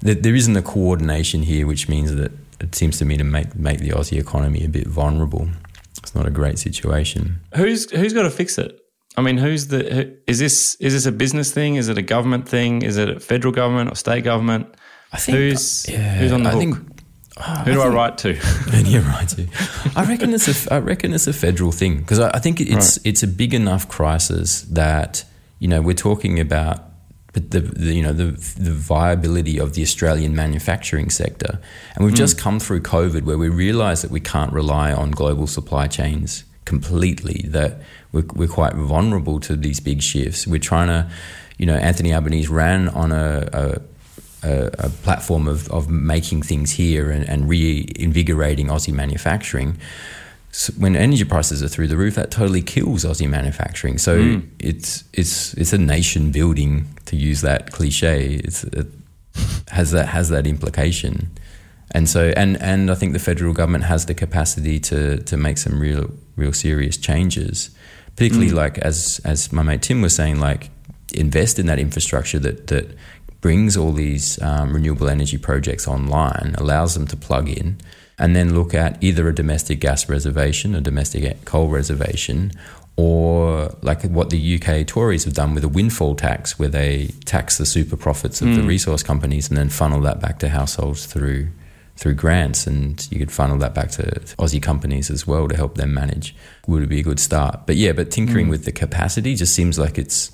there, 0.00 0.14
there 0.14 0.34
isn't 0.34 0.56
a 0.56 0.62
coordination 0.62 1.42
here, 1.42 1.66
which 1.66 1.88
means 1.88 2.14
that 2.14 2.32
it 2.60 2.74
seems 2.74 2.98
to 2.98 3.04
me 3.04 3.16
to 3.16 3.24
make 3.24 3.54
make 3.56 3.78
the 3.80 3.90
Aussie 3.90 4.18
economy 4.20 4.64
a 4.64 4.68
bit 4.68 4.86
vulnerable. 4.86 5.48
It's 6.02 6.14
not 6.14 6.26
a 6.26 6.30
great 6.30 6.58
situation. 6.58 7.40
Who's 7.54 7.90
who's 7.90 8.12
got 8.12 8.22
to 8.22 8.30
fix 8.30 8.58
it? 8.58 8.78
I 9.16 9.22
mean, 9.22 9.38
who's 9.38 9.66
the? 9.68 9.82
Who, 9.94 10.12
is 10.26 10.38
this 10.38 10.76
is 10.76 10.92
this 10.92 11.06
a 11.06 11.12
business 11.12 11.52
thing? 11.52 11.76
Is 11.76 11.88
it 11.88 11.98
a 11.98 12.02
government 12.02 12.48
thing? 12.48 12.82
Is 12.82 12.96
it 12.96 13.08
a 13.08 13.20
federal 13.20 13.52
government 13.52 13.90
or 13.90 13.94
state 13.96 14.24
government? 14.24 14.74
I 15.12 15.16
think- 15.18 15.36
who's 15.38 15.88
yeah, 15.88 16.14
who's 16.18 16.32
on 16.32 16.42
the 16.44 16.50
I 16.50 16.52
hook? 16.52 16.60
think- 16.60 17.02
oh, 17.38 17.42
Who 17.64 17.72
do 17.72 17.82
I, 17.82 17.88
write 17.88 18.18
to? 18.18 18.38
And 18.72 18.86
you're 18.86 19.02
right 19.02 19.28
too. 19.28 19.48
I 19.96 20.04
reckon 20.04 20.32
it's 20.32 20.66
a. 20.66 20.72
I 20.74 20.78
reckon 20.78 21.12
it's 21.12 21.26
a 21.26 21.32
federal 21.32 21.72
thing 21.72 21.98
because 21.98 22.20
I, 22.20 22.30
I 22.34 22.38
think 22.38 22.60
it's 22.60 22.98
it's 23.04 23.22
a 23.22 23.26
big 23.28 23.52
enough 23.52 23.88
crisis 23.88 24.62
that 24.70 25.24
you 25.58 25.66
know 25.68 25.82
we're 25.82 25.94
talking 25.94 26.38
about 26.38 26.84
but 27.32 27.50
the, 27.50 27.60
the 27.60 27.94
you 27.94 28.02
know 28.02 28.12
the 28.12 28.32
the 28.58 28.72
viability 28.72 29.58
of 29.58 29.74
the 29.74 29.82
Australian 29.82 30.34
manufacturing 30.34 31.10
sector, 31.10 31.58
and 31.94 32.04
we've 32.04 32.14
Mm. 32.14 32.18
just 32.18 32.38
come 32.38 32.58
through 32.60 32.80
COVID 32.82 33.22
where 33.22 33.38
we 33.38 33.48
realise 33.48 34.02
that 34.02 34.10
we 34.10 34.20
can't 34.20 34.52
rely 34.52 34.92
on 34.92 35.10
global 35.10 35.46
supply 35.46 35.86
chains 35.86 36.44
completely. 36.64 37.44
That 37.48 37.80
we're, 38.12 38.24
we're 38.34 38.48
quite 38.48 38.74
vulnerable 38.74 39.38
to 39.40 39.56
these 39.56 39.80
big 39.80 40.02
shifts. 40.02 40.46
We're 40.46 40.58
trying 40.58 40.88
to, 40.88 41.10
you 41.58 41.66
know, 41.66 41.76
Anthony 41.76 42.12
Albanese 42.12 42.48
ran 42.48 42.88
on 42.88 43.12
a, 43.12 43.48
a 43.52 43.80
a, 44.42 44.70
a 44.78 44.88
platform 44.88 45.46
of, 45.46 45.68
of 45.70 45.88
making 45.90 46.42
things 46.42 46.72
here 46.72 47.10
and, 47.10 47.28
and 47.28 47.48
reinvigorating 47.48 48.68
Aussie 48.68 48.92
manufacturing. 48.92 49.76
When 50.76 50.96
energy 50.96 51.24
prices 51.24 51.62
are 51.62 51.68
through 51.68 51.88
the 51.88 51.96
roof, 51.96 52.16
that 52.16 52.30
totally 52.32 52.60
kills 52.62 53.04
Aussie 53.04 53.28
manufacturing. 53.28 53.98
So 53.98 54.18
Mm. 54.18 54.42
it's 54.58 55.04
it's 55.12 55.54
it's 55.54 55.72
a 55.72 55.78
nation 55.78 56.32
building 56.32 56.86
to 57.06 57.16
use 57.16 57.40
that 57.42 57.70
cliche. 57.70 58.40
It's, 58.44 58.64
it 58.64 58.86
has 59.68 59.92
that 59.92 60.08
has 60.08 60.28
that 60.30 60.46
implication, 60.46 61.30
and 61.92 62.08
so 62.08 62.32
and 62.36 62.60
and 62.60 62.90
I 62.90 62.94
think 62.96 63.12
the 63.12 63.20
federal 63.20 63.54
government 63.54 63.84
has 63.84 64.06
the 64.06 64.14
capacity 64.14 64.80
to 64.80 65.18
to 65.18 65.36
make 65.36 65.56
some 65.58 65.78
real 65.80 66.10
real 66.36 66.52
serious 66.52 66.96
changes, 66.96 67.70
particularly 68.16 68.50
Mm. 68.50 68.56
like 68.64 68.78
as 68.78 69.20
as 69.24 69.52
my 69.52 69.62
mate 69.62 69.82
Tim 69.82 70.02
was 70.02 70.14
saying, 70.16 70.40
like 70.40 70.70
invest 71.14 71.58
in 71.58 71.66
that 71.66 71.78
infrastructure 71.78 72.40
that 72.40 72.66
that 72.66 72.86
brings 73.40 73.76
all 73.76 73.92
these 73.92 74.42
um, 74.42 74.72
renewable 74.74 75.08
energy 75.08 75.38
projects 75.38 75.86
online, 75.88 76.54
allows 76.58 76.94
them 76.94 77.06
to 77.06 77.16
plug 77.16 77.48
in, 77.48 77.76
and 78.20 78.36
then 78.36 78.54
look 78.54 78.74
at 78.74 79.02
either 79.02 79.28
a 79.28 79.34
domestic 79.34 79.80
gas 79.80 80.08
reservation, 80.08 80.74
a 80.76 80.80
domestic 80.80 81.44
coal 81.44 81.68
reservation, 81.68 82.52
or 82.96 83.74
like 83.82 84.02
what 84.04 84.30
the 84.30 84.38
UK 84.56 84.86
Tories 84.86 85.24
have 85.24 85.34
done 85.34 85.54
with 85.54 85.64
a 85.64 85.68
windfall 85.68 86.14
tax, 86.14 86.58
where 86.58 86.68
they 86.68 87.10
tax 87.24 87.56
the 87.58 87.66
super 87.66 87.96
profits 87.96 88.42
of 88.42 88.48
the 88.54 88.60
Mm. 88.62 88.68
resource 88.68 89.02
companies 89.02 89.48
and 89.48 89.56
then 89.56 89.68
funnel 89.70 90.00
that 90.02 90.20
back 90.20 90.38
to 90.40 90.48
households 90.48 91.06
through 91.06 91.48
through 91.96 92.14
grants, 92.14 92.66
and 92.66 93.06
you 93.10 93.18
could 93.18 93.30
funnel 93.30 93.58
that 93.58 93.74
back 93.74 93.90
to 93.90 94.02
Aussie 94.38 94.62
companies 94.62 95.10
as 95.10 95.26
well 95.26 95.46
to 95.48 95.54
help 95.54 95.74
them 95.74 95.92
manage. 95.92 96.34
Would 96.66 96.82
it 96.84 96.88
be 96.88 97.00
a 97.00 97.02
good 97.02 97.20
start. 97.20 97.66
But 97.66 97.76
yeah, 97.76 97.92
but 97.92 98.10
tinkering 98.10 98.46
Mm. 98.46 98.50
with 98.50 98.64
the 98.64 98.72
capacity 98.72 99.34
just 99.34 99.54
seems 99.54 99.78
like 99.78 99.98
it's 99.98 100.30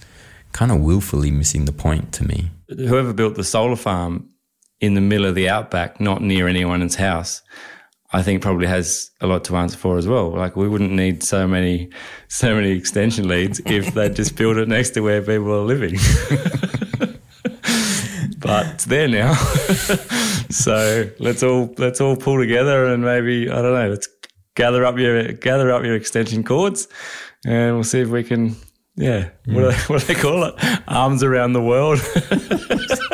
kind 0.52 0.70
of 0.70 0.78
willfully 0.78 1.32
missing 1.32 1.64
the 1.64 1.72
point 1.72 2.12
to 2.12 2.24
me. 2.24 2.50
Whoever 2.68 3.12
built 3.12 3.34
the 3.34 3.42
solar 3.42 3.74
farm 3.74 4.26
in 4.80 4.94
the 4.94 5.00
middle 5.00 5.26
of 5.26 5.34
the 5.34 5.48
outback, 5.48 5.98
not 6.00 6.22
near 6.22 6.46
anyone's 6.46 6.94
house, 6.96 7.42
I 8.12 8.22
think 8.22 8.40
probably 8.42 8.66
has 8.66 9.10
a 9.20 9.26
lot 9.26 9.44
to 9.44 9.56
answer 9.56 9.76
for 9.76 9.98
as 9.98 10.06
well. 10.06 10.30
Like 10.30 10.56
we 10.56 10.68
wouldn't 10.68 10.92
need 10.92 11.22
so 11.22 11.46
many, 11.46 11.90
so 12.28 12.54
many 12.54 12.70
extension 12.70 13.26
leads 13.28 13.60
if 13.66 13.94
they 13.94 14.08
just 14.08 14.36
built 14.36 14.56
it 14.56 14.68
next 14.68 14.90
to 14.90 15.00
where 15.00 15.20
people 15.20 15.52
are 15.52 15.64
living. 15.64 15.94
but 18.38 18.66
it's 18.74 18.84
there 18.84 19.08
now, 19.08 19.34
so 20.50 21.10
let's 21.18 21.42
all 21.42 21.74
let's 21.78 22.00
all 22.00 22.16
pull 22.16 22.38
together 22.38 22.86
and 22.86 23.02
maybe 23.02 23.50
I 23.50 23.60
don't 23.60 23.74
know. 23.74 23.90
Let's 23.90 24.08
gather 24.54 24.84
up 24.84 24.98
your 24.98 25.32
gather 25.32 25.72
up 25.72 25.84
your 25.84 25.94
extension 25.94 26.44
cords, 26.44 26.88
and 27.44 27.74
we'll 27.74 27.84
see 27.84 28.00
if 28.00 28.08
we 28.08 28.24
can. 28.24 28.56
Yeah, 28.98 29.28
what, 29.44 29.46
mm. 29.46 29.54
do 29.54 29.70
they, 29.70 29.76
what 29.92 30.00
do 30.00 30.06
they 30.06 30.20
call 30.20 30.44
it? 30.44 30.54
Arms 30.88 31.22
around 31.22 31.52
the 31.52 31.62
world. 31.62 32.00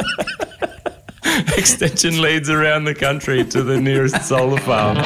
Extension 1.57 2.21
leads 2.21 2.49
around 2.51 2.85
the 2.85 2.95
country 2.95 3.45
to 3.45 3.63
the 3.63 3.81
nearest 3.81 4.23
solar 4.27 4.59
farm. 4.61 4.99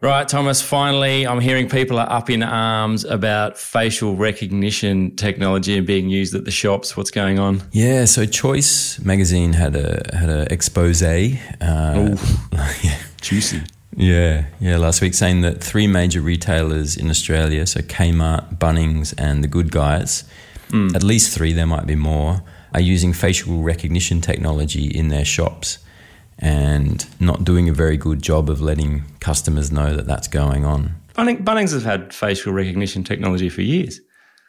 Right, 0.00 0.28
Thomas, 0.28 0.60
finally, 0.60 1.26
I'm 1.26 1.40
hearing 1.40 1.66
people 1.66 1.98
are 1.98 2.10
up 2.10 2.28
in 2.28 2.42
arms 2.42 3.04
about 3.04 3.56
facial 3.56 4.16
recognition 4.16 5.16
technology 5.16 5.78
and 5.78 5.86
being 5.86 6.10
used 6.10 6.34
at 6.34 6.44
the 6.44 6.50
shops. 6.50 6.94
What's 6.94 7.10
going 7.10 7.38
on? 7.38 7.62
Yeah, 7.72 8.04
so 8.04 8.26
Choice 8.26 8.98
magazine 9.00 9.54
had 9.54 9.74
a 9.74 10.02
had 10.14 10.28
an 10.28 10.48
expose. 10.50 11.02
Uh, 11.02 11.38
yeah, 12.82 12.98
Juicy. 13.22 13.62
Yeah, 13.96 14.44
yeah. 14.60 14.76
Last 14.76 15.00
week, 15.00 15.14
saying 15.14 15.40
that 15.40 15.62
three 15.64 15.86
major 15.86 16.20
retailers 16.20 16.98
in 16.98 17.08
Australia, 17.08 17.64
so 17.66 17.80
Kmart, 17.80 18.58
Bunnings, 18.58 19.14
and 19.16 19.42
the 19.42 19.48
Good 19.48 19.70
Guys, 19.72 20.24
Mm. 20.70 20.94
at 20.96 21.02
least 21.02 21.32
three, 21.34 21.52
there 21.52 21.66
might 21.66 21.86
be 21.86 21.94
more, 21.94 22.42
are 22.74 22.80
using 22.80 23.12
facial 23.12 23.62
recognition 23.62 24.20
technology 24.20 24.86
in 24.86 25.08
their 25.08 25.24
shops 25.24 25.78
and 26.38 27.06
not 27.20 27.44
doing 27.44 27.68
a 27.68 27.72
very 27.72 27.96
good 27.96 28.20
job 28.20 28.50
of 28.50 28.60
letting 28.60 29.04
customers 29.20 29.70
know 29.70 29.94
that 29.94 30.06
that's 30.06 30.28
going 30.28 30.64
on. 30.64 30.94
Bunning, 31.14 31.44
Bunnings 31.44 31.72
have 31.72 31.84
had 31.84 32.12
facial 32.12 32.52
recognition 32.52 33.04
technology 33.04 33.48
for 33.48 33.62
years. 33.62 34.00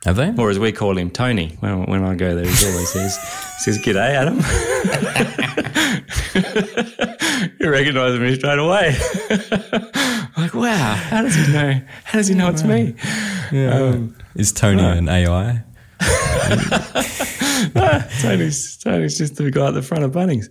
Have 0.03 0.15
they? 0.15 0.33
Or 0.37 0.49
as 0.49 0.59
we 0.59 0.71
call 0.71 0.97
him, 0.97 1.09
Tony. 1.09 1.55
When, 1.59 1.85
when 1.85 2.03
I 2.03 2.15
go 2.15 2.35
there, 2.35 2.45
he 2.45 2.65
always 2.67 2.89
says, 2.89 3.17
says, 3.59 3.77
G'day, 3.79 4.13
Adam. 4.13 4.37
you 7.59 7.69
recognise 7.69 8.19
me 8.19 8.35
straight 8.35 8.59
away. 8.59 8.95
like, 10.37 10.53
wow, 10.53 10.93
how 10.95 11.21
does 11.21 11.35
he 11.35 11.53
know? 11.53 11.81
How 12.03 12.17
does 12.17 12.27
he 12.27 12.35
know 12.35 12.49
it's 12.49 12.63
me? 12.63 12.95
Um, 13.51 14.15
Is 14.35 14.51
Tony 14.51 14.83
right. 14.83 14.97
an 14.97 15.09
AI? 15.09 15.63
Tony's, 18.21 18.77
Tony's 18.77 19.17
just 19.17 19.35
the 19.35 19.51
guy 19.51 19.67
at 19.67 19.73
the 19.73 19.81
front 19.81 20.03
of 20.03 20.11
Bunnings. 20.11 20.47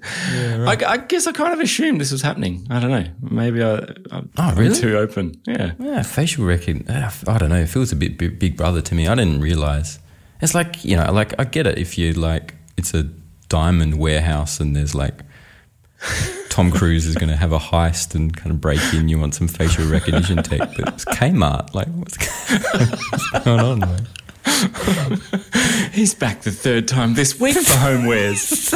I, 0.66 0.92
I 0.92 0.96
guess 0.98 1.26
I 1.26 1.32
kind 1.32 1.52
of 1.52 1.60
assumed 1.60 2.00
this 2.00 2.12
was 2.12 2.22
happening. 2.22 2.66
I 2.70 2.80
don't 2.80 2.90
know. 2.90 3.04
Maybe 3.20 3.62
I, 3.62 3.66
oh, 3.74 3.86
I'm 4.12 4.30
Oh, 4.38 4.54
really? 4.56 4.74
too 4.74 4.96
open. 4.98 5.40
Yeah. 5.46 5.72
Yeah, 5.78 6.02
facial 6.02 6.44
recognition. 6.44 6.90
Uh, 6.90 7.10
I 7.28 7.38
don't 7.38 7.50
know. 7.50 7.56
It 7.60 7.68
feels 7.68 7.92
a 7.92 7.96
bit 7.96 8.18
big, 8.18 8.56
brother 8.56 8.80
to 8.80 8.94
me. 8.94 9.08
I 9.08 9.14
didn't 9.14 9.40
realize. 9.40 9.98
It's 10.40 10.54
like 10.54 10.84
you 10.84 10.96
know, 10.96 11.10
like 11.12 11.34
I 11.38 11.44
get 11.44 11.66
it 11.66 11.78
if 11.78 11.96
you 11.96 12.12
like 12.12 12.54
it's 12.76 12.92
a 12.94 13.04
diamond 13.48 13.98
warehouse 13.98 14.60
and 14.60 14.74
there's 14.76 14.94
like 14.94 15.22
Tom 16.50 16.70
Cruise 16.70 17.06
is 17.06 17.14
going 17.14 17.30
to 17.30 17.36
have 17.36 17.52
a 17.52 17.58
heist 17.58 18.14
and 18.14 18.36
kind 18.36 18.50
of 18.50 18.60
break 18.60 18.80
in. 18.92 19.08
You 19.08 19.18
want 19.18 19.34
some 19.34 19.48
facial 19.48 19.86
recognition 19.86 20.42
tech, 20.42 20.58
but 20.76 20.88
it's 20.94 21.04
Kmart. 21.06 21.74
Like 21.74 21.88
what's, 21.88 22.16
what's 23.32 23.44
going 23.44 23.60
on? 23.60 23.78
Man? 23.80 24.06
He's 25.92 26.14
back 26.14 26.42
the 26.42 26.50
third 26.50 26.88
time 26.88 27.14
this 27.14 27.40
week 27.40 27.56
for 27.56 27.74
homewares. 27.74 28.72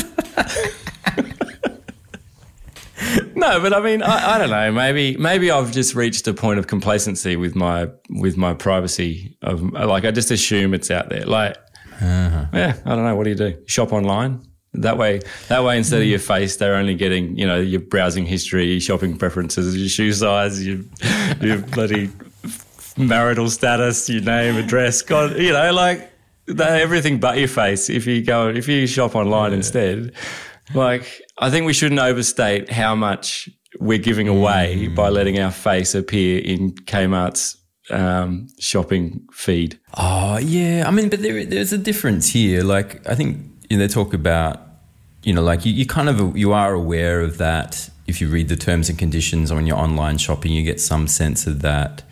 no, 3.35 3.61
but 3.61 3.73
I 3.73 3.81
mean, 3.81 4.03
I, 4.03 4.35
I 4.35 4.39
don't 4.39 4.51
know. 4.51 4.73
Maybe 4.73 5.17
maybe 5.17 5.51
I've 5.51 5.73
just 5.73 5.95
reached 5.95 6.27
a 6.29 6.35
point 6.35 6.59
of 6.59 6.67
complacency 6.67 7.37
with 7.37 7.55
my 7.55 7.89
with 8.09 8.37
my 8.37 8.55
privacy. 8.55 9.37
Of 9.43 9.63
like, 9.63 10.05
I 10.05 10.11
just 10.11 10.31
assume 10.31 10.75
it's 10.75 10.91
out 10.91 11.09
there. 11.09 11.25
Like, 11.25 11.57
uh-huh. 12.01 12.47
yeah, 12.53 12.77
I 12.85 12.95
don't 12.95 13.05
know. 13.05 13.15
What 13.15 13.25
do 13.25 13.31
you 13.31 13.37
do? 13.37 13.63
Shop 13.67 13.93
online. 13.93 14.43
That 14.75 14.99
way, 14.99 15.21
that 15.49 15.65
way, 15.65 15.79
instead 15.79 16.03
of 16.03 16.07
your 16.07 16.19
mm. 16.19 16.27
face, 16.27 16.57
they're 16.57 16.77
only 16.77 16.95
getting 16.95 17.37
you 17.37 17.47
know 17.47 17.59
your 17.59 17.81
browsing 17.81 18.27
history, 18.27 18.67
your 18.73 18.81
shopping 18.81 19.17
preferences, 19.17 19.77
your 19.77 19.89
shoe 19.89 20.13
size, 20.13 20.65
your 20.65 20.81
your 21.41 21.59
bloody 21.59 22.11
marital 22.99 23.49
status, 23.51 24.09
your 24.09 24.23
name, 24.23 24.57
address. 24.57 25.03
God, 25.03 25.37
you 25.37 25.53
know, 25.53 25.73
like 25.73 26.11
everything 26.59 27.21
but 27.21 27.39
your 27.39 27.49
face. 27.49 27.89
If 27.91 28.07
you 28.07 28.25
go, 28.25 28.49
if 28.49 28.69
you 28.69 28.87
shop 28.87 29.15
online 29.15 29.53
instead, 29.53 30.13
like 30.75 31.23
I 31.39 31.51
think 31.51 31.67
we 31.67 31.73
shouldn't 31.73 32.01
overstate 32.01 32.71
how 32.71 32.95
much 32.95 33.49
we're 33.81 33.99
giving 33.99 34.29
away 34.29 34.89
by 34.89 35.09
letting 35.09 35.39
our 35.39 35.51
face 35.51 35.95
appear 35.95 36.41
in 36.41 36.73
Kmart's 36.73 37.57
um, 37.91 38.49
shopping 38.59 39.27
feed. 39.33 39.79
Oh 39.97 40.39
yeah, 40.39 40.85
I 40.87 40.91
mean, 40.91 41.09
but 41.09 41.23
there, 41.23 41.45
there's 41.45 41.73
a 41.73 41.79
difference 41.79 42.31
here. 42.31 42.63
Like 42.63 43.07
I 43.09 43.15
think 43.15 43.39
you 43.69 43.77
know, 43.77 43.87
they 43.87 43.93
talk 43.93 44.15
about, 44.15 44.61
you 45.23 45.33
know, 45.33 45.43
like 45.43 45.65
you, 45.65 45.73
you 45.73 45.87
kind 45.87 46.09
of 46.09 46.37
you 46.37 46.53
are 46.53 46.73
aware 46.73 47.21
of 47.21 47.39
that 47.39 47.91
if 48.07 48.21
you 48.21 48.29
read 48.29 48.49
the 48.49 48.57
terms 48.57 48.89
and 48.89 48.99
conditions 48.99 49.51
on 49.51 49.67
your 49.67 49.77
online 49.77 50.19
shopping, 50.19 50.53
you 50.53 50.63
get 50.63 50.81
some 50.81 51.07
sense 51.07 51.47
of 51.47 51.61
that. 51.61 52.03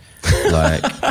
Like, 0.50 0.82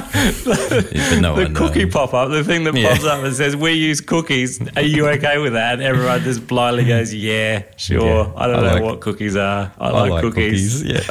no 1.22 1.36
the 1.36 1.52
cookie 1.56 1.86
pop 1.86 2.14
up, 2.14 2.30
the 2.32 2.44
thing 2.44 2.64
that 2.66 2.76
Yeah. 2.76 2.90
pops 2.90 3.06
up 3.06 3.24
and 3.24 3.34
says, 3.36 3.56
"We 3.56 3.72
use 3.74 4.02
cookies. 4.02 4.60
Are 4.76 4.82
you 4.82 5.08
okay 5.10 5.38
with 5.38 5.54
that?" 5.54 5.74
And 5.74 5.82
everyone 5.84 6.22
just 6.24 6.48
blindly 6.48 6.86
goes, 6.86 7.14
"Yeah, 7.14 7.64
sure." 7.78 8.04
Yeah, 8.06 8.34
I 8.36 8.48
don't 8.48 8.60
I 8.60 8.62
know 8.68 8.74
like- 8.76 8.84
what 8.84 9.02
cookies 9.02 9.36
are. 9.36 9.72
I, 9.80 9.90
like, 10.08 10.22
cookies. 10.22 10.84
Yeah, 10.84 11.02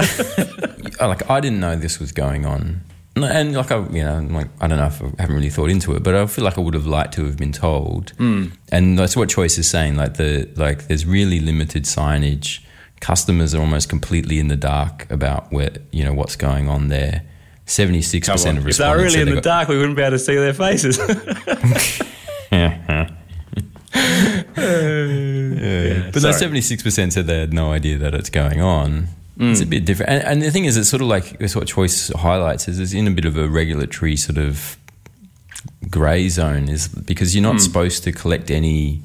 like 1.06 1.28
I 1.30 1.40
didn't 1.40 1.60
know 1.60 1.76
this 1.76 1.98
was 1.98 2.12
going 2.12 2.46
on, 2.46 2.82
No, 3.16 3.26
and 3.26 3.54
like 3.54 3.70
I, 3.70 3.78
you 3.88 4.04
know, 4.04 4.26
like 4.30 4.48
I 4.60 4.66
don't 4.68 4.78
know 4.78 4.86
if 4.86 5.02
I 5.02 5.10
haven't 5.22 5.36
really 5.36 5.50
thought 5.50 5.70
into 5.70 5.94
it, 5.94 6.02
but 6.02 6.14
I 6.14 6.26
feel 6.26 6.44
like 6.44 6.58
I 6.58 6.60
would 6.60 6.74
have 6.74 6.86
liked 6.86 7.14
to 7.14 7.24
have 7.24 7.36
been 7.36 7.52
told. 7.52 8.12
Mm. 8.18 8.52
And 8.72 8.98
that's 8.98 9.16
what 9.16 9.28
Choice 9.28 9.58
is 9.58 9.68
saying. 9.68 9.96
Like 9.96 10.14
the 10.14 10.48
like, 10.56 10.88
there's 10.88 11.06
really 11.06 11.40
limited 11.40 11.84
signage. 11.84 12.60
Customers 13.00 13.54
are 13.54 13.60
almost 13.60 13.88
completely 13.90 14.38
in 14.38 14.48
the 14.48 14.56
dark 14.56 15.06
about 15.10 15.52
where 15.52 15.70
you 15.92 16.04
know 16.04 16.14
what's 16.14 16.36
going 16.36 16.68
on 16.68 16.88
there. 16.88 17.22
Seventy 17.66 18.02
six 18.02 18.26
Come 18.26 18.34
percent 18.34 18.58
on. 18.58 18.64
of 18.64 18.68
If 18.68 18.76
they 18.76 18.88
were 18.88 18.98
really 18.98 19.20
in 19.22 19.34
the 19.34 19.40
dark, 19.40 19.68
we 19.68 19.78
wouldn't 19.78 19.96
be 19.96 20.02
able 20.02 20.10
to 20.12 20.18
see 20.18 20.34
their 20.36 20.52
faces. 20.54 20.98
Yeah, 23.94 26.10
but 26.12 26.20
sorry. 26.20 26.32
those 26.32 26.38
seventy 26.38 26.60
six 26.60 26.82
percent 26.82 27.12
said 27.12 27.26
they 27.26 27.40
had 27.40 27.52
no 27.52 27.72
idea 27.72 27.98
that 27.98 28.14
it's 28.14 28.30
going 28.30 28.60
on. 28.60 29.08
It's 29.38 29.60
a 29.60 29.66
Mm. 29.66 29.70
bit 29.70 29.84
different, 29.84 30.12
and, 30.12 30.22
and 30.24 30.42
the 30.42 30.50
thing 30.52 30.64
is, 30.64 30.76
it's 30.76 30.88
sort 30.88 31.02
of 31.02 31.08
like 31.08 31.36
it's 31.40 31.56
what 31.56 31.66
Choice 31.66 32.08
highlights 32.14 32.68
is 32.68 32.78
it's 32.78 32.92
in 32.92 33.08
a 33.08 33.10
bit 33.10 33.24
of 33.24 33.36
a 33.36 33.48
regulatory 33.48 34.16
sort 34.16 34.38
of 34.38 34.76
grey 35.90 36.28
zone, 36.28 36.68
is 36.68 36.86
because 36.88 37.34
you're 37.34 37.42
not 37.42 37.56
Mm. 37.56 37.60
supposed 37.60 38.04
to 38.04 38.12
collect 38.12 38.50
any 38.50 39.02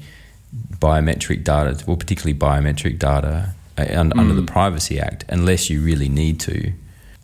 biometric 0.78 1.42
data, 1.44 1.82
well, 1.86 1.96
particularly 1.96 2.38
biometric 2.38 2.98
data 2.98 3.54
uh, 3.78 3.86
un, 3.90 4.12
under 4.18 4.34
the 4.34 4.42
Mm. 4.42 4.46
Privacy 4.46 5.00
Act, 5.00 5.24
unless 5.28 5.68
you 5.70 5.80
really 5.80 6.08
need 6.08 6.38
to. 6.40 6.72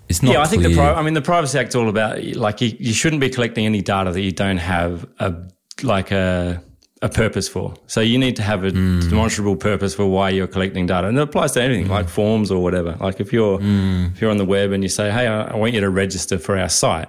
It's 0.08 0.22
not. 0.22 0.32
yeah, 0.32 0.40
I 0.42 0.46
think 0.46 0.62
the 0.62 0.74
pri- 0.74 0.94
I 0.94 1.02
mean 1.02 1.14
the 1.14 1.22
Privacy 1.22 1.58
Act's 1.58 1.74
all 1.74 1.88
about 1.88 2.22
like 2.36 2.60
you, 2.60 2.76
you 2.78 2.92
shouldn't 2.92 3.20
be 3.20 3.28
collecting 3.28 3.66
any 3.66 3.82
data 3.82 4.12
that 4.12 4.20
you 4.20 4.32
don't 4.32 4.58
have 4.58 5.06
a 5.18 5.34
like 5.82 6.10
a 6.12 6.62
a 7.02 7.08
purpose 7.08 7.48
for. 7.48 7.74
So 7.86 8.00
you 8.00 8.18
need 8.18 8.36
to 8.36 8.42
have 8.42 8.64
a 8.64 8.70
Hmm. 8.70 9.00
demonstrable 9.00 9.56
purpose 9.56 9.94
for 9.94 10.06
why 10.06 10.30
you're 10.30 10.46
collecting 10.46 10.86
data, 10.86 11.08
and 11.08 11.18
it 11.18 11.22
applies 11.22 11.52
to 11.52 11.62
anything 11.62 11.88
like 11.88 12.08
forms 12.08 12.50
or 12.50 12.62
whatever. 12.62 12.96
Like 13.00 13.20
if 13.20 13.32
you're 13.32 13.58
Hmm. 13.58 14.06
if 14.14 14.20
you're 14.20 14.30
on 14.30 14.38
the 14.38 14.44
web 14.46 14.72
and 14.72 14.82
you 14.82 14.88
say, 14.88 15.10
"Hey, 15.10 15.26
I, 15.26 15.42
I 15.52 15.56
want 15.56 15.74
you 15.74 15.80
to 15.80 15.90
register 15.90 16.38
for 16.38 16.56
our 16.56 16.68
site," 16.70 17.08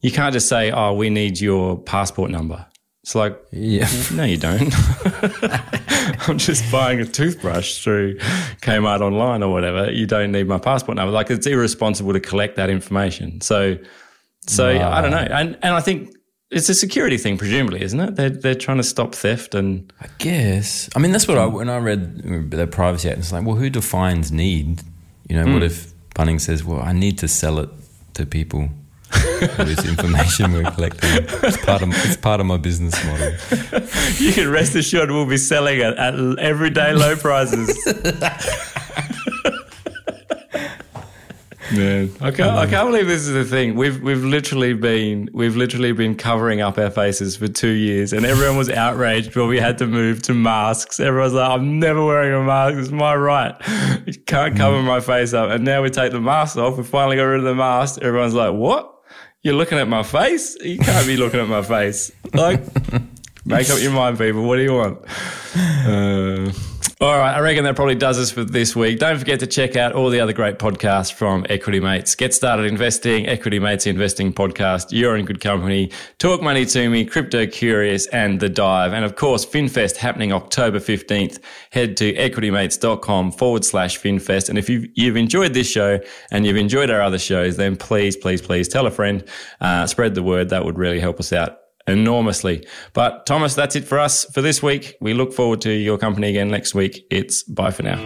you 0.00 0.10
can't 0.10 0.32
just 0.32 0.48
say, 0.48 0.70
"Oh, 0.70 0.94
we 0.94 1.10
need 1.10 1.40
your 1.40 1.76
passport 1.76 2.30
number." 2.30 2.64
It's 3.02 3.14
like, 3.14 3.38
Yeah. 3.52 3.88
no, 4.14 4.24
you 4.24 4.36
don't. 4.38 4.72
I'm 6.28 6.38
just 6.38 6.70
buying 6.70 7.00
a 7.00 7.04
toothbrush 7.04 7.82
through 7.82 8.18
Kmart 8.62 9.00
online 9.00 9.42
or 9.42 9.52
whatever. 9.52 9.90
You 9.90 10.06
don't 10.06 10.32
need 10.32 10.46
my 10.46 10.58
passport 10.58 10.96
number. 10.96 11.12
Like 11.12 11.30
it's 11.30 11.46
irresponsible 11.46 12.12
to 12.12 12.20
collect 12.20 12.56
that 12.56 12.70
information. 12.70 13.40
So, 13.40 13.78
so 14.46 14.68
I 14.68 15.00
don't 15.02 15.10
know. 15.10 15.18
And 15.18 15.58
and 15.62 15.74
I 15.74 15.80
think 15.80 16.14
it's 16.50 16.68
a 16.70 16.74
security 16.74 17.18
thing, 17.18 17.36
presumably, 17.36 17.82
isn't 17.82 18.00
it? 18.00 18.16
They're 18.16 18.30
they're 18.30 18.54
trying 18.54 18.78
to 18.78 18.82
stop 18.82 19.14
theft 19.14 19.54
and 19.54 19.92
I 20.00 20.06
guess. 20.18 20.88
I 20.96 20.98
mean, 20.98 21.12
that's 21.12 21.28
what 21.28 21.38
I 21.38 21.46
when 21.46 21.68
I 21.68 21.78
read 21.78 22.50
the 22.50 22.66
Privacy 22.66 23.08
Act. 23.10 23.18
It's 23.18 23.32
like, 23.32 23.44
well, 23.44 23.56
who 23.56 23.70
defines 23.70 24.32
need? 24.32 24.82
You 25.28 25.36
know, 25.36 25.52
what 25.52 25.62
Mm. 25.62 25.66
if 25.66 25.92
Bunnings 26.14 26.40
says, 26.42 26.64
"Well, 26.64 26.80
I 26.80 26.92
need 26.92 27.18
to 27.18 27.28
sell 27.28 27.58
it 27.58 27.68
to 28.14 28.24
people." 28.26 28.70
This 29.10 29.86
information 29.86 30.52
we're 30.52 30.70
collecting. 30.70 31.10
It's 31.42 31.56
part 31.64 31.82
of 31.82 31.88
it's 31.90 32.16
part 32.16 32.40
of 32.40 32.46
my 32.46 32.56
business 32.56 32.94
model. 33.04 33.32
you 34.18 34.32
can 34.32 34.50
rest 34.50 34.74
assured 34.74 35.10
we'll 35.10 35.26
be 35.26 35.36
selling 35.36 35.78
it 35.78 35.96
at 35.96 36.14
everyday 36.38 36.92
low 36.92 37.16
prices. 37.16 37.76
Man, 41.70 42.04
um, 42.04 42.16
I 42.20 42.30
can't, 42.30 42.50
I 42.50 42.66
can't 42.66 42.88
believe 42.88 43.06
this 43.06 43.26
is 43.26 43.36
a 43.36 43.44
thing. 43.44 43.74
We've 43.74 44.00
we've 44.02 44.24
literally 44.24 44.72
been 44.72 45.28
we've 45.34 45.56
literally 45.56 45.92
been 45.92 46.14
covering 46.14 46.60
up 46.60 46.78
our 46.78 46.90
faces 46.90 47.36
for 47.36 47.46
two 47.46 47.68
years, 47.68 48.12
and 48.12 48.24
everyone 48.24 48.56
was 48.56 48.70
outraged 48.70 49.36
when 49.36 49.48
we 49.48 49.58
had 49.58 49.76
to 49.78 49.86
move 49.86 50.22
to 50.22 50.34
masks. 50.34 50.98
Everyone's 50.98 51.34
like, 51.34 51.50
"I'm 51.50 51.78
never 51.78 52.04
wearing 52.04 52.32
a 52.32 52.42
mask. 52.42 52.78
It's 52.78 52.90
my 52.90 53.14
right. 53.14 53.54
You 54.06 54.14
can't 54.26 54.56
cover 54.56 54.78
mm. 54.78 54.84
my 54.84 55.00
face 55.00 55.34
up." 55.34 55.50
And 55.50 55.64
now 55.64 55.82
we 55.82 55.90
take 55.90 56.12
the 56.12 56.20
mask 56.20 56.56
off. 56.56 56.78
We 56.78 56.84
finally 56.84 57.16
got 57.16 57.24
rid 57.24 57.40
of 57.40 57.44
the 57.44 57.54
mask. 57.54 58.00
Everyone's 58.00 58.34
like, 58.34 58.54
"What? 58.54 58.97
You're 59.42 59.54
looking 59.54 59.78
at 59.78 59.88
my 59.88 60.02
face? 60.02 60.56
You 60.60 60.78
can't 60.78 61.06
be 61.06 61.16
looking 61.16 61.40
at 61.40 61.48
my 61.48 61.62
face." 61.62 62.10
Like, 62.34 62.60
make 63.44 63.70
up 63.70 63.80
your 63.80 63.92
mind, 63.92 64.18
people. 64.18 64.42
What 64.42 64.56
do 64.56 64.62
you 64.62 64.74
want? 64.74 64.98
Uh, 65.58 66.52
all 67.00 67.16
right, 67.16 67.32
I 67.32 67.38
reckon 67.38 67.62
that 67.62 67.76
probably 67.76 67.94
does 67.94 68.18
us 68.18 68.32
for 68.32 68.42
this 68.42 68.74
week. 68.74 68.98
Don't 68.98 69.16
forget 69.16 69.38
to 69.38 69.46
check 69.46 69.76
out 69.76 69.92
all 69.92 70.10
the 70.10 70.18
other 70.18 70.32
great 70.32 70.58
podcasts 70.58 71.12
from 71.12 71.46
Equity 71.48 71.78
Mates. 71.78 72.16
Get 72.16 72.34
started 72.34 72.66
investing, 72.66 73.28
Equity 73.28 73.60
Mates 73.60 73.86
Investing 73.86 74.32
Podcast. 74.32 74.86
You're 74.90 75.16
in 75.16 75.24
good 75.24 75.40
company. 75.40 75.92
Talk 76.18 76.42
Money 76.42 76.66
to 76.66 76.90
Me, 76.90 77.04
Crypto 77.04 77.46
Curious, 77.46 78.08
and 78.08 78.40
The 78.40 78.48
Dive. 78.48 78.92
And 78.92 79.04
of 79.04 79.14
course, 79.14 79.46
FinFest 79.46 79.94
happening 79.94 80.32
October 80.32 80.80
15th. 80.80 81.38
Head 81.70 81.96
to 81.98 82.12
equitymates.com 82.14 83.30
forward 83.30 83.64
slash 83.64 84.00
FinFest. 84.00 84.48
And 84.48 84.58
if 84.58 84.68
you've, 84.68 84.86
you've 84.94 85.16
enjoyed 85.16 85.54
this 85.54 85.70
show 85.70 86.00
and 86.32 86.44
you've 86.44 86.56
enjoyed 86.56 86.90
our 86.90 87.00
other 87.00 87.18
shows, 87.20 87.56
then 87.58 87.76
please, 87.76 88.16
please, 88.16 88.42
please 88.42 88.66
tell 88.66 88.88
a 88.88 88.90
friend, 88.90 89.22
uh, 89.60 89.86
spread 89.86 90.16
the 90.16 90.24
word. 90.24 90.48
That 90.48 90.64
would 90.64 90.78
really 90.78 90.98
help 90.98 91.20
us 91.20 91.32
out 91.32 91.58
enormously. 91.88 92.64
But 92.92 93.26
Thomas, 93.26 93.54
that's 93.54 93.74
it 93.74 93.84
for 93.84 93.98
us 93.98 94.24
for 94.26 94.42
this 94.42 94.62
week. 94.62 94.96
We 95.00 95.14
look 95.14 95.32
forward 95.32 95.60
to 95.62 95.72
your 95.72 95.98
company 95.98 96.28
again 96.28 96.48
next 96.48 96.74
week. 96.74 97.06
It's 97.10 97.42
bye 97.42 97.70
for 97.72 97.82
now. 97.82 97.96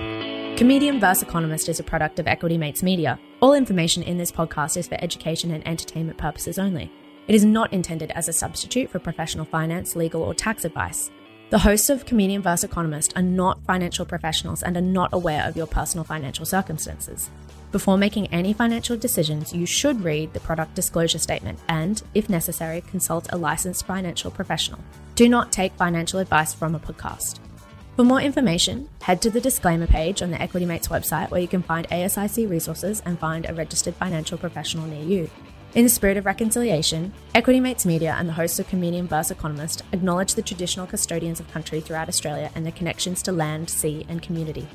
Comedian 0.57 1.01
vs. 1.01 1.23
Economist 1.23 1.69
is 1.69 1.81
a 1.81 1.83
product 1.83 2.19
of 2.19 2.29
Equity 2.29 2.57
Mates 2.57 2.83
Media. 2.83 3.19
All 3.41 3.55
information 3.55 4.03
in 4.03 4.19
this 4.19 4.31
podcast 4.31 4.77
is 4.77 4.87
for 4.87 4.97
education 5.03 5.51
and 5.51 5.67
entertainment 5.67 6.19
purposes 6.19 6.59
only. 6.59 6.91
It 7.27 7.35
is 7.35 7.45
not 7.45 7.73
intended 7.73 8.11
as 8.13 8.29
a 8.29 8.33
substitute 8.33 8.91
for 8.91 8.99
professional 8.99 9.45
finance, 9.45 9.97
legal, 9.97 10.23
or 10.23 10.35
tax 10.35 10.65
advice. 10.65 11.11
The 11.51 11.59
hosts 11.59 11.91
of 11.91 12.07
Comedian 12.07 12.43
vs. 12.43 12.65
Economist 12.65 13.17
are 13.17 13.23
not 13.23 13.65
financial 13.65 14.07
professionals 14.07 14.63
and 14.63 14.77
are 14.77 14.81
not 14.81 15.11
aware 15.13 15.47
of 15.47 15.57
your 15.57 15.67
personal 15.67 16.05
financial 16.05 16.45
circumstances. 16.45 17.31
Before 17.73 17.97
making 17.97 18.27
any 18.27 18.53
financial 18.53 18.99
decisions, 18.99 19.55
you 19.55 19.65
should 19.65 20.05
read 20.05 20.35
the 20.35 20.41
product 20.41 20.75
disclosure 20.75 21.19
statement 21.19 21.59
and, 21.71 22.03
if 22.15 22.29
necessary, 22.29 22.83
consult 22.83 23.33
a 23.33 23.39
licensed 23.39 23.87
financial 23.87 24.31
professional. 24.31 24.79
Do 25.15 25.27
not 25.27 25.53
take 25.53 25.73
financial 25.77 26.21
advice 26.21 26.53
from 26.53 26.75
a 26.75 26.79
podcast. 26.79 27.39
For 27.97 28.05
more 28.05 28.21
information, 28.21 28.91
head 29.01 29.23
to 29.23 29.31
the 29.31 29.41
disclaimer 29.41 29.87
page 29.87 30.21
on 30.21 30.31
the 30.31 30.41
Equity 30.41 30.67
Mates 30.67 30.89
website 30.89 31.31
where 31.31 31.41
you 31.41 31.49
can 31.49 31.63
find 31.63 31.89
ASIC 31.89 32.49
resources 32.49 33.01
and 33.07 33.19
find 33.19 33.49
a 33.49 33.55
registered 33.55 33.95
financial 33.95 34.37
professional 34.37 34.87
near 34.87 35.05
you. 35.05 35.31
In 35.75 35.85
the 35.85 35.91
spirit 35.91 36.19
of 36.19 36.27
reconciliation, 36.27 37.15
Equity 37.35 37.59
Mates 37.59 37.87
Media 37.87 38.15
and 38.19 38.29
the 38.29 38.35
hosts 38.35 38.59
of 38.59 38.69
Comedian 38.69 39.09
vs. 39.09 39.31
Economist 39.31 39.83
acknowledge 39.93 40.35
the 40.35 40.43
traditional 40.43 40.87
custodians 40.87 41.41
of 41.41 41.51
country 41.51 41.81
throughout 41.81 42.09
Australia 42.09 42.51
and 42.55 42.67
their 42.67 42.73
connections 42.73 43.23
to 43.23 43.33
land, 43.33 43.71
sea, 43.71 44.05
and 44.11 44.21
community. 44.21 44.69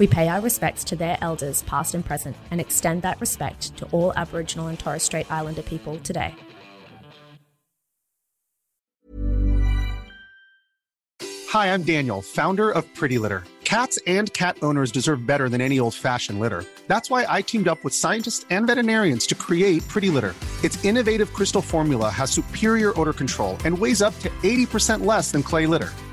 We 0.00 0.06
pay 0.06 0.28
our 0.28 0.40
respects 0.40 0.82
to 0.84 0.96
their 0.96 1.18
elders, 1.20 1.60
past 1.64 1.94
and 1.94 2.02
present, 2.02 2.34
and 2.50 2.58
extend 2.58 3.02
that 3.02 3.20
respect 3.20 3.76
to 3.76 3.84
all 3.92 4.14
Aboriginal 4.16 4.68
and 4.68 4.78
Torres 4.78 5.02
Strait 5.02 5.30
Islander 5.30 5.60
people 5.60 5.98
today. 5.98 6.34
Hi, 11.50 11.74
I'm 11.74 11.82
Daniel, 11.82 12.22
founder 12.22 12.70
of 12.70 12.86
Pretty 12.94 13.18
Litter. 13.18 13.44
Cats 13.64 13.98
and 14.06 14.32
cat 14.32 14.56
owners 14.62 14.90
deserve 14.90 15.26
better 15.26 15.50
than 15.50 15.60
any 15.60 15.78
old 15.78 15.94
fashioned 15.94 16.40
litter. 16.40 16.64
That's 16.86 17.10
why 17.10 17.26
I 17.28 17.42
teamed 17.42 17.68
up 17.68 17.84
with 17.84 17.92
scientists 17.92 18.46
and 18.48 18.66
veterinarians 18.66 19.26
to 19.26 19.34
create 19.34 19.86
Pretty 19.86 20.08
Litter. 20.08 20.34
Its 20.64 20.82
innovative 20.82 21.34
crystal 21.34 21.60
formula 21.60 22.08
has 22.08 22.30
superior 22.30 22.98
odor 22.98 23.12
control 23.12 23.58
and 23.66 23.78
weighs 23.78 24.00
up 24.00 24.18
to 24.20 24.30
80% 24.42 25.04
less 25.04 25.30
than 25.30 25.42
clay 25.42 25.66
litter. 25.66 25.90